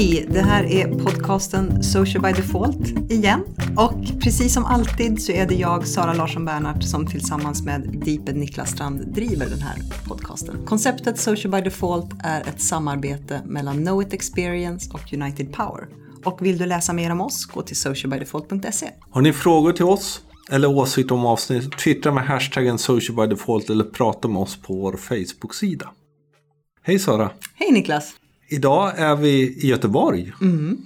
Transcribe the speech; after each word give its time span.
Hej! 0.00 0.26
Det 0.30 0.40
här 0.40 0.64
är 0.64 0.88
podcasten 0.88 1.82
Social 1.82 2.22
by 2.22 2.32
Default 2.32 3.10
igen. 3.10 3.44
Och 3.76 4.20
precis 4.20 4.54
som 4.54 4.64
alltid 4.64 5.22
så 5.22 5.32
är 5.32 5.46
det 5.46 5.54
jag, 5.54 5.86
Sara 5.86 6.14
Larsson 6.14 6.44
Bernhardt, 6.44 6.84
som 6.84 7.06
tillsammans 7.06 7.62
med 7.62 8.02
Deeped 8.04 8.36
Niklas 8.36 8.70
Strand 8.70 9.14
driver 9.14 9.46
den 9.46 9.62
här 9.62 9.76
podcasten. 10.08 10.66
Konceptet 10.66 11.18
Social 11.18 11.50
by 11.52 11.60
Default 11.60 12.10
är 12.24 12.40
ett 12.40 12.60
samarbete 12.60 13.40
mellan 13.44 13.76
Know 13.76 14.02
It 14.02 14.12
Experience 14.12 14.90
och 14.92 15.12
United 15.12 15.52
Power. 15.52 15.88
Och 16.24 16.46
vill 16.46 16.58
du 16.58 16.66
läsa 16.66 16.92
mer 16.92 17.10
om 17.10 17.20
oss, 17.20 17.44
gå 17.44 17.62
till 17.62 17.76
socialbydefault.se. 17.76 18.90
Har 19.10 19.20
ni 19.20 19.32
frågor 19.32 19.72
till 19.72 19.84
oss 19.84 20.20
eller 20.50 20.68
åsikter 20.68 21.14
om 21.14 21.26
avsnittet, 21.26 21.78
twittra 21.78 22.12
med 22.12 22.26
hashtaggen 22.26 22.78
socialbydefault 22.78 23.70
eller 23.70 23.84
prata 23.84 24.28
med 24.28 24.42
oss 24.42 24.56
på 24.62 24.74
vår 24.74 24.96
Facebook-sida. 24.96 25.90
Hej 26.82 26.98
Sara! 26.98 27.30
Hej 27.54 27.72
Niklas! 27.72 28.14
Idag 28.52 28.98
är 28.98 29.16
vi 29.16 29.58
i 29.64 29.66
Göteborg. 29.66 30.32
Mm. 30.40 30.78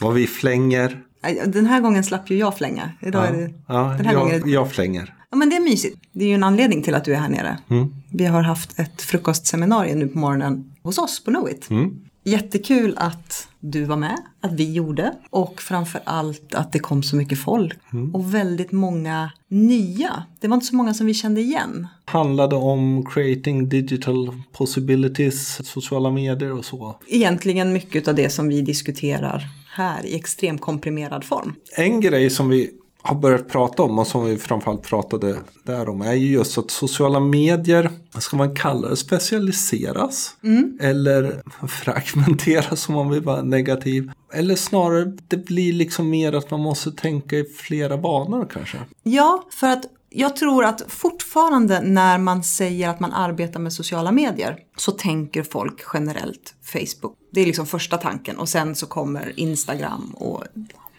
Vad 0.00 0.14
vi 0.14 0.26
flänger. 0.26 1.02
Den 1.46 1.66
här 1.66 1.80
gången 1.80 2.04
slapp 2.04 2.30
ju 2.30 2.36
jag 2.36 2.58
flänga. 2.58 2.90
Idag 3.00 3.28
är 3.28 3.32
det... 3.32 3.54
Ja, 3.66 3.94
den 3.96 4.06
här 4.06 4.14
gången 4.14 4.34
är 4.34 4.38
jag, 4.38 4.46
det... 4.46 4.50
jag 4.50 4.72
flänger. 4.72 5.14
Ja 5.30 5.36
men 5.36 5.50
det 5.50 5.56
är 5.56 5.60
mysigt. 5.60 5.98
Det 6.12 6.24
är 6.24 6.28
ju 6.28 6.34
en 6.34 6.44
anledning 6.44 6.82
till 6.82 6.94
att 6.94 7.04
du 7.04 7.14
är 7.14 7.18
här 7.18 7.28
nere. 7.28 7.58
Mm. 7.68 7.94
Vi 8.12 8.24
har 8.24 8.42
haft 8.42 8.78
ett 8.78 9.02
frukostseminarium 9.02 9.98
nu 9.98 10.08
på 10.08 10.18
morgonen 10.18 10.72
hos 10.82 10.98
oss 10.98 11.24
på 11.24 11.30
Knowit. 11.30 11.70
Mm. 11.70 11.96
Jättekul 12.24 12.94
att 12.96 13.48
du 13.60 13.84
var 13.84 13.96
med, 13.96 14.16
att 14.40 14.52
vi 14.52 14.72
gjorde 14.72 15.12
och 15.30 15.62
framför 15.62 16.00
allt 16.04 16.54
att 16.54 16.72
det 16.72 16.78
kom 16.78 17.02
så 17.02 17.16
mycket 17.16 17.38
folk. 17.38 17.78
Mm. 17.92 18.14
Och 18.14 18.34
väldigt 18.34 18.72
många 18.72 19.32
nya. 19.48 20.24
Det 20.40 20.48
var 20.48 20.54
inte 20.54 20.66
så 20.66 20.76
många 20.76 20.94
som 20.94 21.06
vi 21.06 21.14
kände 21.14 21.40
igen. 21.40 21.86
Handlade 22.10 22.56
om 22.56 23.06
creating 23.06 23.68
digital 23.68 24.42
possibilities, 24.52 25.66
sociala 25.66 26.10
medier 26.10 26.52
och 26.52 26.64
så. 26.64 26.96
Egentligen 27.06 27.72
mycket 27.72 28.08
av 28.08 28.14
det 28.14 28.30
som 28.30 28.48
vi 28.48 28.60
diskuterar 28.60 29.48
här 29.72 30.06
i 30.06 30.16
extrem 30.16 30.58
komprimerad 30.58 31.24
form. 31.24 31.54
En 31.76 32.00
grej 32.00 32.30
som 32.30 32.48
vi 32.48 32.70
har 33.02 33.16
börjat 33.16 33.48
prata 33.48 33.82
om 33.82 33.98
och 33.98 34.06
som 34.06 34.24
vi 34.24 34.36
framförallt 34.36 34.82
pratade 34.82 35.36
där 35.64 35.88
om 35.88 36.02
är 36.02 36.12
ju 36.12 36.32
just 36.32 36.58
att 36.58 36.70
sociala 36.70 37.20
medier, 37.20 37.90
vad 38.12 38.22
ska 38.22 38.36
man 38.36 38.56
kalla 38.56 38.88
det, 38.88 38.96
specialiseras. 38.96 40.36
Eller 40.80 41.42
fragmenteras 41.68 42.88
om 42.88 42.94
man 42.94 43.10
vill 43.10 43.22
vara 43.22 43.42
negativ. 43.42 44.10
Eller 44.32 44.56
snarare, 44.56 45.16
det 45.28 45.36
blir 45.36 45.72
liksom 45.72 46.10
mer 46.10 46.32
att 46.32 46.50
man 46.50 46.60
måste 46.60 46.92
tänka 46.92 47.36
i 47.36 47.44
flera 47.44 47.98
banor 47.98 48.48
kanske. 48.52 48.78
Ja, 49.02 49.44
för 49.50 49.66
att 49.66 49.84
jag 50.10 50.36
tror 50.36 50.64
att 50.64 50.82
fortfarande 50.88 51.80
när 51.80 52.18
man 52.18 52.42
säger 52.42 52.88
att 52.88 53.00
man 53.00 53.12
arbetar 53.12 53.60
med 53.60 53.72
sociala 53.72 54.12
medier 54.12 54.58
så 54.76 54.92
tänker 54.92 55.42
folk 55.42 55.82
generellt 55.94 56.54
Facebook. 56.62 57.16
Det 57.32 57.40
är 57.40 57.46
liksom 57.46 57.66
första 57.66 57.96
tanken 57.96 58.38
och 58.38 58.48
sen 58.48 58.74
så 58.74 58.86
kommer 58.86 59.32
Instagram 59.40 60.14
och 60.14 60.44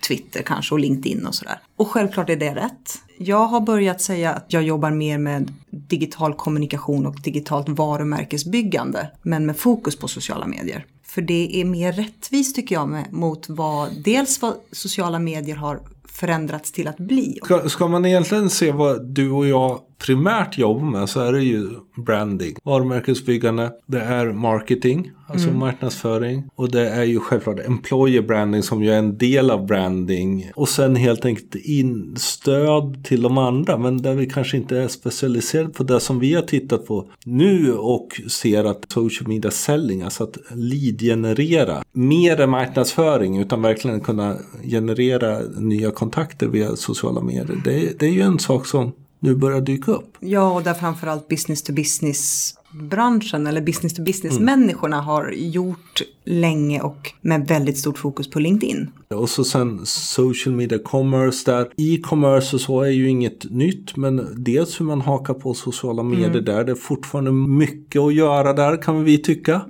Twitter 0.08 0.42
kanske 0.42 0.76
och 0.76 0.80
LinkedIn 0.80 1.26
och 1.26 1.36
sådär. 1.36 1.60
Och 1.76 1.88
självklart 1.88 2.30
är 2.30 2.36
det 2.36 2.56
rätt. 2.56 3.00
Jag 3.18 3.46
har 3.48 3.62
börjat 3.62 4.02
säga 4.02 4.34
att 4.34 4.46
jag 4.48 4.64
jobbar 4.64 4.92
mer 4.92 5.18
med 5.18 5.54
digital 5.70 6.34
kommunikation 6.34 7.06
och 7.06 7.22
digitalt 7.22 7.70
varumärkesbyggande 7.70 9.12
men 9.22 9.46
med 9.46 9.58
fokus 9.58 9.96
på 9.96 10.08
sociala 10.08 10.48
medier. 10.48 10.86
För 11.04 11.22
det 11.22 11.62
är 11.62 11.66
mer 11.66 11.92
rättvist 11.92 12.56
tycker 12.56 12.76
jag 12.76 12.90
med, 12.90 13.14
mot 13.14 13.50
vad, 13.50 14.04
dels 14.04 14.42
vad 14.42 14.54
sociala 14.72 15.20
medier 15.20 15.56
har 15.56 15.80
förändrats 16.06 16.72
till 16.72 16.88
att 16.88 16.98
bli. 16.98 17.40
Ska, 17.44 17.70
ska 17.70 17.88
man 17.88 18.06
egentligen 18.06 18.50
se 18.50 18.72
vad 18.72 19.06
du 19.06 19.32
och 19.32 19.48
jag 19.48 19.80
primärt 20.06 20.58
jobbar 20.58 20.86
med 20.86 21.10
så 21.10 21.20
är 21.20 21.34
det 21.34 21.44
ju 21.44 21.70
branding, 22.06 22.56
varumärkesbyggande, 22.64 23.72
det 23.86 24.00
är 24.00 24.34
marketing, 24.34 25.12
alltså 25.28 25.52
marknadsföring. 25.52 26.44
Och 26.56 26.72
det 26.72 26.90
är 26.90 27.04
ju 27.04 27.20
självklart 27.20 27.60
employer 27.60 28.22
branding 28.22 28.64
som 28.64 28.84
ju 28.84 28.92
är 28.92 28.98
en 28.98 29.18
del 29.18 29.52
av 29.52 29.66
branding. 29.66 30.52
Och 30.56 30.70
sen 30.70 30.96
helt 30.96 31.26
enkelt 31.26 31.56
in 31.56 32.16
stöd 32.18 33.06
till 33.06 33.22
de 33.22 33.38
andra 33.38 33.78
men 33.78 34.02
där 34.02 34.14
vi 34.14 34.26
kanske 34.26 34.58
inte 34.58 34.78
är 34.78 34.88
specialiserade 34.88 35.70
på 35.70 35.84
det 35.84 36.00
som 36.00 36.20
vi 36.20 36.34
har 36.34 36.42
tittat 36.42 36.86
på 36.86 37.10
nu 37.26 37.74
och 37.74 38.08
ser 38.30 38.64
att 38.64 38.92
social 38.92 39.28
media 39.28 39.52
selling, 39.52 40.02
alltså 40.02 40.24
att 40.24 40.38
lead 40.56 41.00
generera. 41.00 41.84
Mer 41.92 42.42
än 42.42 42.50
marknadsföring 42.50 43.38
utan 43.40 43.62
verkligen 43.62 44.02
kunna 44.02 44.38
generera 44.64 45.40
nya 45.40 45.92
kontakter 45.92 46.48
via 46.48 46.76
sociala 46.76 47.22
medier. 47.22 47.62
Det, 47.64 48.00
det 48.00 48.06
är 48.06 48.12
ju 48.12 48.22
en 48.22 48.40
sak 48.40 48.66
som 48.66 48.92
nu 49.22 49.36
börjar 49.36 49.62
dyka 49.62 49.92
upp. 49.92 50.18
Ja, 50.20 50.52
och 50.52 50.64
där 50.64 50.74
framförallt 50.74 51.28
business 51.28 51.64
to 51.64 51.74
business 51.74 52.54
branschen 52.74 53.48
eller 53.48 53.62
business 53.62 53.94
to 53.94 54.04
business 54.04 54.40
människorna 54.40 55.02
har 55.02 55.32
gjort 55.32 56.02
länge 56.26 56.82
och 56.82 57.12
med 57.22 57.48
väldigt 57.48 57.78
stort 57.78 57.98
fokus 57.98 58.30
på 58.30 58.40
LinkedIn. 58.40 58.90
Och 59.10 59.30
så 59.30 59.44
sen 59.44 59.86
social 59.86 60.56
media 60.56 60.80
commerce 60.80 61.52
där. 61.52 61.70
E-commerce 61.78 62.56
och 62.56 62.62
så 62.62 62.82
är 62.82 62.90
ju 62.90 63.10
inget 63.10 63.52
nytt 63.52 63.98
men 63.98 64.28
dels 64.38 64.80
hur 64.80 64.86
man 64.86 65.02
hakar 65.02 65.34
på 65.34 65.54
sociala 65.54 66.04
medier 66.04 66.42
där. 66.42 66.64
Det 66.64 66.72
är 66.72 66.76
fortfarande 66.76 67.32
mycket 67.32 68.02
att 68.02 68.14
göra 68.14 68.54
där 68.54 68.82
kan 68.82 69.04
vi 69.04 69.18
tycka. 69.18 69.62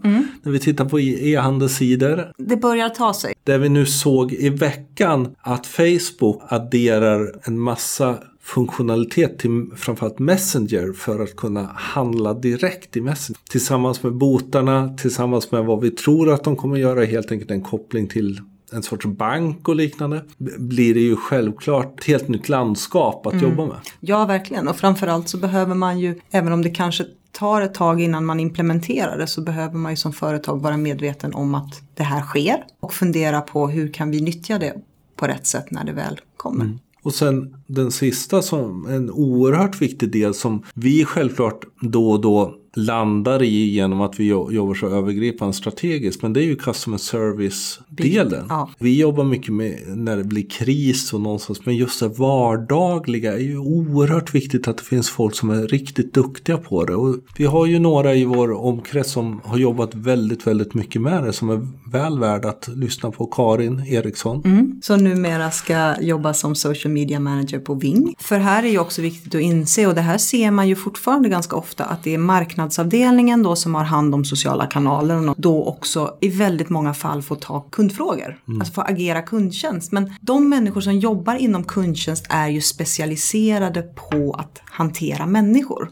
När 0.43 0.51
vi 0.51 0.59
tittar 0.59 0.85
på 0.85 0.99
e-handelssidor. 0.99 2.31
Det 2.37 2.57
börjar 2.57 2.89
ta 2.89 3.13
sig. 3.13 3.33
Där 3.43 3.57
vi 3.57 3.69
nu 3.69 3.85
såg 3.85 4.33
i 4.33 4.49
veckan 4.49 5.35
att 5.41 5.67
Facebook 5.67 6.41
adderar 6.47 7.31
en 7.43 7.59
massa 7.59 8.17
funktionalitet 8.43 9.39
till 9.39 9.69
framförallt 9.75 10.19
Messenger 10.19 10.93
för 10.93 11.23
att 11.23 11.35
kunna 11.35 11.69
handla 11.75 12.33
direkt 12.33 12.97
i 12.97 13.01
Messenger. 13.01 13.39
Tillsammans 13.49 14.03
med 14.03 14.13
botarna, 14.13 14.97
tillsammans 14.97 15.51
med 15.51 15.65
vad 15.65 15.81
vi 15.81 15.91
tror 15.91 16.33
att 16.33 16.43
de 16.43 16.55
kommer 16.55 16.77
göra, 16.77 17.05
helt 17.05 17.31
enkelt 17.31 17.51
en 17.51 17.61
koppling 17.61 18.07
till 18.07 18.41
en 18.71 18.83
sorts 18.83 19.05
bank 19.05 19.67
och 19.67 19.75
liknande. 19.75 20.25
Blir 20.57 20.93
det 20.93 20.99
ju 20.99 21.15
självklart 21.15 21.99
ett 21.99 22.05
helt 22.05 22.27
nytt 22.27 22.49
landskap 22.49 23.27
att 23.27 23.41
jobba 23.41 23.65
med. 23.65 23.77
Ja, 23.99 24.25
verkligen. 24.25 24.67
Och 24.67 24.75
framförallt 24.75 25.29
så 25.29 25.37
behöver 25.37 25.75
man 25.75 25.99
ju, 25.99 26.19
även 26.31 26.53
om 26.53 26.61
det 26.61 26.69
kanske 26.69 27.05
tar 27.31 27.61
ett 27.61 27.73
tag 27.73 28.01
innan 28.01 28.25
man 28.25 28.39
implementerar 28.39 29.17
det, 29.17 29.27
så 29.27 29.41
behöver 29.41 29.77
man 29.77 29.91
ju 29.91 29.95
som 29.95 30.13
företag 30.13 30.61
vara 30.61 30.77
medveten 30.77 31.33
om 31.33 31.55
att 31.55 31.81
det 31.95 32.03
här 32.03 32.21
sker 32.21 32.63
och 32.79 32.93
fundera 32.93 33.41
på 33.41 33.67
hur 33.67 33.93
kan 33.93 34.11
vi 34.11 34.21
nyttja 34.21 34.59
det 34.59 34.73
på 35.15 35.27
rätt 35.27 35.47
sätt 35.47 35.71
när 35.71 35.83
det 35.83 35.93
väl 35.93 36.19
kommer. 36.37 36.77
Och 37.03 37.13
sen 37.13 37.60
den 37.75 37.91
sista 37.91 38.41
som 38.41 38.85
en 38.85 39.11
oerhört 39.11 39.81
viktig 39.81 40.11
del 40.11 40.33
som 40.33 40.63
vi 40.73 41.05
självklart 41.05 41.65
då 41.81 42.11
och 42.11 42.21
då 42.21 42.55
landar 42.75 43.43
i 43.43 43.69
genom 43.69 44.01
att 44.01 44.19
vi 44.19 44.27
jo- 44.27 44.51
jobbar 44.51 44.73
så 44.73 44.87
övergripande 44.87 45.53
strategiskt. 45.53 46.21
Men 46.21 46.33
det 46.33 46.41
är 46.41 46.45
ju 46.45 46.55
customer 46.55 46.97
service-delen. 46.97 48.45
Ja. 48.49 48.69
Vi 48.79 48.99
jobbar 48.99 49.23
mycket 49.23 49.53
med 49.53 49.79
när 49.87 50.17
det 50.17 50.23
blir 50.23 50.49
kris 50.49 51.13
och 51.13 51.21
någonstans. 51.21 51.65
Men 51.65 51.75
just 51.75 51.99
det 51.99 52.07
vardagliga 52.07 53.33
är 53.33 53.39
ju 53.39 53.57
oerhört 53.57 54.35
viktigt 54.35 54.67
att 54.67 54.77
det 54.77 54.83
finns 54.83 55.09
folk 55.09 55.35
som 55.35 55.49
är 55.49 55.67
riktigt 55.67 56.13
duktiga 56.13 56.57
på 56.57 56.85
det. 56.85 56.95
Och 56.95 57.15
vi 57.37 57.45
har 57.45 57.65
ju 57.65 57.79
några 57.79 58.15
i 58.15 58.25
vår 58.25 58.51
omkrets 58.51 59.11
som 59.11 59.41
har 59.43 59.57
jobbat 59.57 59.95
väldigt, 59.95 60.47
väldigt 60.47 60.73
mycket 60.73 61.01
med 61.01 61.23
det. 61.23 61.33
Som 61.33 61.49
är 61.49 61.67
väl 61.91 62.19
värda 62.19 62.49
att 62.49 62.69
lyssna 62.75 63.11
på. 63.11 63.25
Karin 63.25 63.83
Eriksson. 63.87 64.43
Så 64.83 64.97
numera 64.97 65.51
ska 65.51 66.01
jobba 66.01 66.33
som 66.33 66.55
social 66.55 66.93
media 66.93 67.19
manager 67.19 67.59
på 67.65 67.73
Ving. 67.73 68.15
För 68.19 68.39
här 68.39 68.63
är 68.63 68.67
ju 68.67 68.79
också 68.79 69.01
viktigt 69.01 69.35
att 69.35 69.41
inse, 69.41 69.87
och 69.87 69.95
det 69.95 70.01
här 70.01 70.17
ser 70.17 70.51
man 70.51 70.67
ju 70.67 70.75
fortfarande 70.75 71.29
ganska 71.29 71.55
ofta, 71.55 71.85
att 71.85 72.03
det 72.03 72.13
är 72.13 72.17
marknadsavdelningen 72.17 73.43
då 73.43 73.55
som 73.55 73.75
har 73.75 73.83
hand 73.83 74.15
om 74.15 74.25
sociala 74.25 74.65
kanaler 74.65 75.29
och 75.29 75.35
då 75.37 75.65
också 75.65 76.17
i 76.21 76.29
väldigt 76.29 76.69
många 76.69 76.93
fall 76.93 77.21
får 77.21 77.35
ta 77.35 77.59
kundfrågor. 77.59 78.39
Alltså 78.59 78.73
få 78.73 78.81
agera 78.81 79.21
kundtjänst. 79.21 79.91
Men 79.91 80.13
de 80.21 80.49
människor 80.49 80.81
som 80.81 80.99
jobbar 80.99 81.35
inom 81.35 81.63
kundtjänst 81.63 82.25
är 82.29 82.47
ju 82.47 82.61
specialiserade 82.61 83.81
på 83.81 84.35
att 84.39 84.61
hantera 84.65 85.25
människor. 85.25 85.89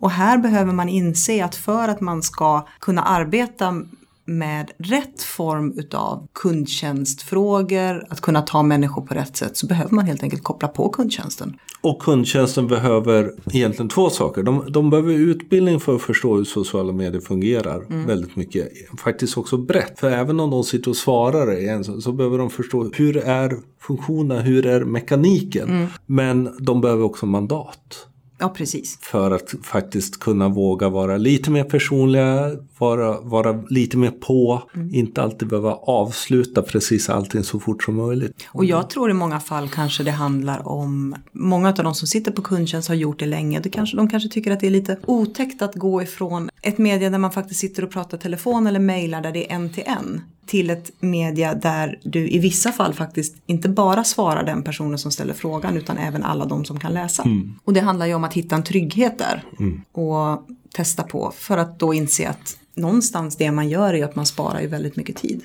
Och 0.00 0.10
här 0.10 0.38
behöver 0.38 0.72
man 0.72 0.88
inse 0.88 1.44
att 1.44 1.54
för 1.54 1.88
att 1.88 2.00
man 2.00 2.22
ska 2.22 2.66
kunna 2.80 3.02
arbeta 3.02 3.82
med 4.26 4.70
rätt 4.78 5.22
form 5.22 5.78
utav 5.78 6.28
kundtjänstfrågor, 6.32 8.06
att 8.10 8.20
kunna 8.20 8.42
ta 8.42 8.62
människor 8.62 9.02
på 9.02 9.14
rätt 9.14 9.36
sätt 9.36 9.56
så 9.56 9.66
behöver 9.66 9.94
man 9.94 10.06
helt 10.06 10.22
enkelt 10.22 10.44
koppla 10.44 10.68
på 10.68 10.88
kundtjänsten. 10.88 11.58
Och 11.80 12.02
kundtjänsten 12.02 12.66
behöver 12.66 13.32
egentligen 13.52 13.88
två 13.88 14.10
saker. 14.10 14.42
De, 14.42 14.64
de 14.68 14.90
behöver 14.90 15.12
utbildning 15.12 15.80
för 15.80 15.94
att 15.94 16.02
förstå 16.02 16.36
hur 16.36 16.44
sociala 16.44 16.92
medier 16.92 17.20
fungerar 17.20 18.06
väldigt 18.06 18.36
mycket. 18.36 18.68
Faktiskt 18.98 19.38
också 19.38 19.56
brett. 19.56 19.98
För 19.98 20.10
även 20.10 20.40
om 20.40 20.50
de 20.50 20.64
sitter 20.64 20.90
och 20.90 20.96
svarar 20.96 21.58
igen 21.58 21.84
så, 21.84 22.00
så 22.00 22.12
behöver 22.12 22.38
de 22.38 22.50
förstå 22.50 22.90
hur 22.94 23.16
är 23.16 23.56
funktionerna, 23.80 24.40
hur 24.40 24.66
är 24.66 24.84
mekaniken. 24.84 25.86
Men 26.06 26.56
de 26.60 26.80
behöver 26.80 27.04
också 27.04 27.26
mandat. 27.26 28.06
Ja, 28.38 28.48
precis. 28.48 28.98
För 29.00 29.30
att 29.30 29.54
faktiskt 29.62 30.20
kunna 30.20 30.48
våga 30.48 30.88
vara 30.88 31.16
lite 31.16 31.50
mer 31.50 31.64
personliga, 31.64 32.50
vara, 32.78 33.20
vara 33.20 33.52
lite 33.68 33.96
mer 33.96 34.10
på, 34.10 34.62
inte 34.92 35.22
alltid 35.22 35.48
behöva 35.48 35.74
avsluta 35.74 36.62
precis 36.62 37.10
allting 37.10 37.44
så 37.44 37.60
fort 37.60 37.84
som 37.84 37.96
möjligt. 37.96 38.46
Och 38.48 38.64
jag 38.64 38.90
tror 38.90 39.10
i 39.10 39.14
många 39.14 39.40
fall 39.40 39.68
kanske 39.68 40.02
det 40.02 40.10
handlar 40.10 40.68
om, 40.68 41.14
många 41.32 41.68
av 41.68 41.74
de 41.74 41.94
som 41.94 42.08
sitter 42.08 42.32
på 42.32 42.42
kundtjänst 42.42 42.88
har 42.88 42.94
gjort 42.94 43.18
det 43.18 43.26
länge, 43.26 43.60
det 43.60 43.70
kanske, 43.70 43.96
de 43.96 44.08
kanske 44.08 44.28
tycker 44.28 44.50
att 44.50 44.60
det 44.60 44.66
är 44.66 44.70
lite 44.70 44.98
otäckt 45.06 45.62
att 45.62 45.74
gå 45.74 46.02
ifrån 46.02 46.50
ett 46.62 46.78
media 46.78 47.10
där 47.10 47.18
man 47.18 47.32
faktiskt 47.32 47.60
sitter 47.60 47.84
och 47.84 47.90
pratar 47.90 48.18
telefon 48.18 48.66
eller 48.66 48.80
mejlar 48.80 49.22
där 49.22 49.32
det 49.32 49.52
är 49.52 49.54
en 49.54 49.72
till 49.72 49.84
en. 49.86 50.20
Till 50.46 50.70
ett 50.70 50.90
media 51.00 51.54
där 51.54 51.98
du 52.02 52.28
i 52.28 52.38
vissa 52.38 52.72
fall 52.72 52.94
faktiskt 52.94 53.36
inte 53.46 53.68
bara 53.68 54.04
svarar 54.04 54.44
den 54.44 54.62
personen 54.62 54.98
som 54.98 55.10
ställer 55.12 55.34
frågan 55.34 55.76
utan 55.76 55.98
även 55.98 56.22
alla 56.22 56.44
de 56.44 56.64
som 56.64 56.80
kan 56.80 56.92
läsa. 56.92 57.24
Och 57.64 57.72
det 57.72 57.80
handlar 57.80 58.06
ju 58.06 58.14
om 58.14 58.24
att 58.24 58.34
hitta 58.34 58.56
en 58.56 58.64
trygghet 58.64 59.18
där 59.18 59.44
och 59.92 60.46
testa 60.74 61.02
på 61.02 61.32
för 61.36 61.58
att 61.58 61.78
då 61.78 61.94
inse 61.94 62.28
att 62.28 62.56
någonstans 62.74 63.36
det 63.36 63.50
man 63.50 63.68
gör 63.68 63.94
är 63.94 64.04
att 64.04 64.16
man 64.16 64.26
sparar 64.26 64.60
ju 64.60 64.66
väldigt 64.66 64.96
mycket 64.96 65.16
tid. 65.16 65.42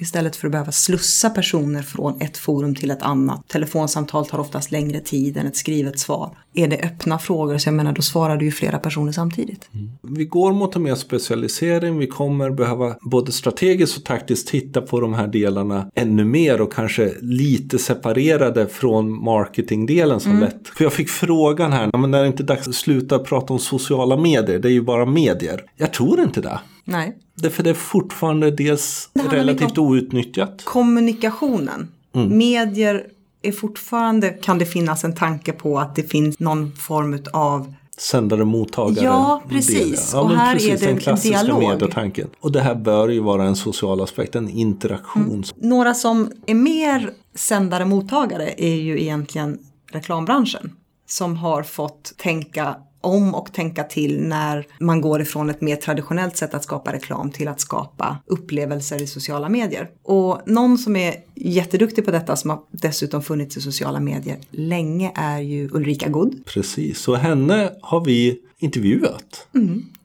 Istället 0.00 0.36
för 0.36 0.46
att 0.46 0.52
behöva 0.52 0.72
slussa 0.72 1.30
personer 1.30 1.82
från 1.82 2.20
ett 2.20 2.36
forum 2.36 2.74
till 2.74 2.90
ett 2.90 3.02
annat. 3.02 3.48
Telefonsamtal 3.48 4.26
tar 4.26 4.38
oftast 4.38 4.70
längre 4.70 5.00
tid 5.00 5.36
än 5.36 5.46
ett 5.46 5.56
skrivet 5.56 5.98
svar. 5.98 6.38
Är 6.54 6.68
det 6.68 6.76
öppna 6.76 7.18
frågor 7.18 7.58
så 7.58 7.68
jag 7.68 7.74
menar 7.74 7.92
då 7.92 8.02
svarar 8.02 8.36
du 8.36 8.44
ju 8.44 8.50
flera 8.50 8.78
personer 8.78 9.12
samtidigt. 9.12 9.68
Vi 10.02 10.24
går 10.24 10.52
mot 10.52 10.76
en 10.76 10.82
mer 10.82 10.94
specialisering. 10.94 11.98
Vi 11.98 12.06
kommer 12.06 12.50
behöva 12.50 12.96
både 13.00 13.32
strategiskt 13.32 13.96
och 13.98 14.04
taktiskt 14.04 14.48
titta 14.48 14.80
på 14.80 15.00
de 15.00 15.14
här 15.14 15.26
delarna 15.26 15.90
ännu 15.94 16.24
mer 16.24 16.60
och 16.60 16.72
kanske 16.72 17.12
lite 17.20 17.78
separerade 17.78 18.66
från 18.66 19.24
marketingdelen 19.24 20.20
som 20.20 20.40
lätt. 20.40 20.68
För 20.76 20.84
jag 20.84 20.92
fick 20.92 21.08
frågan 21.08 21.72
här, 21.72 21.98
men 21.98 22.14
är 22.14 22.22
det 22.22 22.26
inte 22.26 22.42
dags 22.42 22.68
att 22.68 22.74
sluta 22.74 23.18
prata 23.18 23.52
om 23.52 23.58
sociala 23.58 24.16
medier? 24.16 24.58
Det 24.58 24.68
är 24.68 24.72
ju 24.72 24.82
bara 24.82 25.06
medier. 25.06 25.64
Jag 25.76 25.92
tror 25.92 26.20
inte 26.20 26.40
det. 26.40 26.60
Nej. 26.84 27.16
Därför 27.34 27.62
det 27.62 27.70
är 27.70 27.74
fortfarande 27.74 28.50
dels 28.50 29.10
Det 29.12 29.22
relativt 29.22 29.78
om- 29.78 29.86
outnyttjat. 29.86 30.64
Kommunikationen. 30.64 31.88
Medier 32.12 33.06
är 33.42 33.52
fortfarande, 33.52 34.28
kan 34.30 34.58
det 34.58 34.66
finnas 34.66 35.04
en 35.04 35.14
tanke 35.14 35.52
på 35.52 35.78
att 35.78 35.96
det 35.96 36.02
finns 36.02 36.38
någon 36.38 36.72
form 36.76 37.18
av 37.32 37.74
Sändare, 37.98 38.44
mottagare. 38.44 39.04
Ja, 39.04 39.42
precis. 39.48 40.10
Ja, 40.14 40.20
Och 40.20 40.30
här 40.30 40.52
precis 40.54 40.68
är 40.70 40.78
det 40.78 40.86
den 40.86 40.94
en 40.94 41.00
klassiska 41.00 41.42
dialog. 41.42 41.60
medietanken. 41.62 42.28
Och 42.40 42.52
det 42.52 42.60
här 42.60 42.74
bör 42.74 43.08
ju 43.08 43.20
vara 43.20 43.44
en 43.44 43.56
social 43.56 44.00
aspekt, 44.00 44.34
en 44.34 44.48
interaktion. 44.48 45.44
Några 45.56 45.94
som 45.94 46.32
är 46.46 46.54
mer 46.54 47.10
sändare-mottagare 47.34 48.54
är 48.56 48.74
ju 48.74 49.00
egentligen 49.00 49.58
reklambranschen. 49.92 50.72
Som 51.06 51.36
har 51.36 51.62
fått 51.62 52.12
tänka 52.16 52.76
om 53.00 53.34
och 53.34 53.52
tänka 53.52 53.84
till 53.84 54.20
när 54.20 54.66
man 54.78 55.00
går 55.00 55.22
ifrån 55.22 55.50
ett 55.50 55.60
mer 55.60 55.76
traditionellt 55.76 56.36
sätt 56.36 56.54
att 56.54 56.64
skapa 56.64 56.92
reklam 56.92 57.30
till 57.30 57.48
att 57.48 57.60
skapa 57.60 58.16
upplevelser 58.26 59.02
i 59.02 59.06
sociala 59.06 59.48
medier. 59.48 59.90
Och 60.02 60.40
någon 60.46 60.78
som 60.78 60.96
är 60.96 61.14
jätteduktig 61.34 62.04
på 62.04 62.10
detta 62.10 62.36
som 62.36 62.50
har 62.50 62.60
dessutom 62.70 63.22
funnits 63.22 63.56
i 63.56 63.60
sociala 63.60 64.00
medier 64.00 64.38
länge 64.50 65.12
är 65.14 65.40
ju 65.40 65.68
Ulrika 65.72 66.08
Good. 66.08 66.44
Precis, 66.46 66.98
så 66.98 67.14
henne 67.14 67.72
har 67.82 68.04
vi 68.04 68.38
intervjuat. 68.58 69.48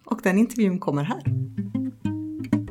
Och 0.06 0.20
den 0.24 0.40
intervjun 0.40 0.80
kommer 0.80 1.04
här. 1.04 1.22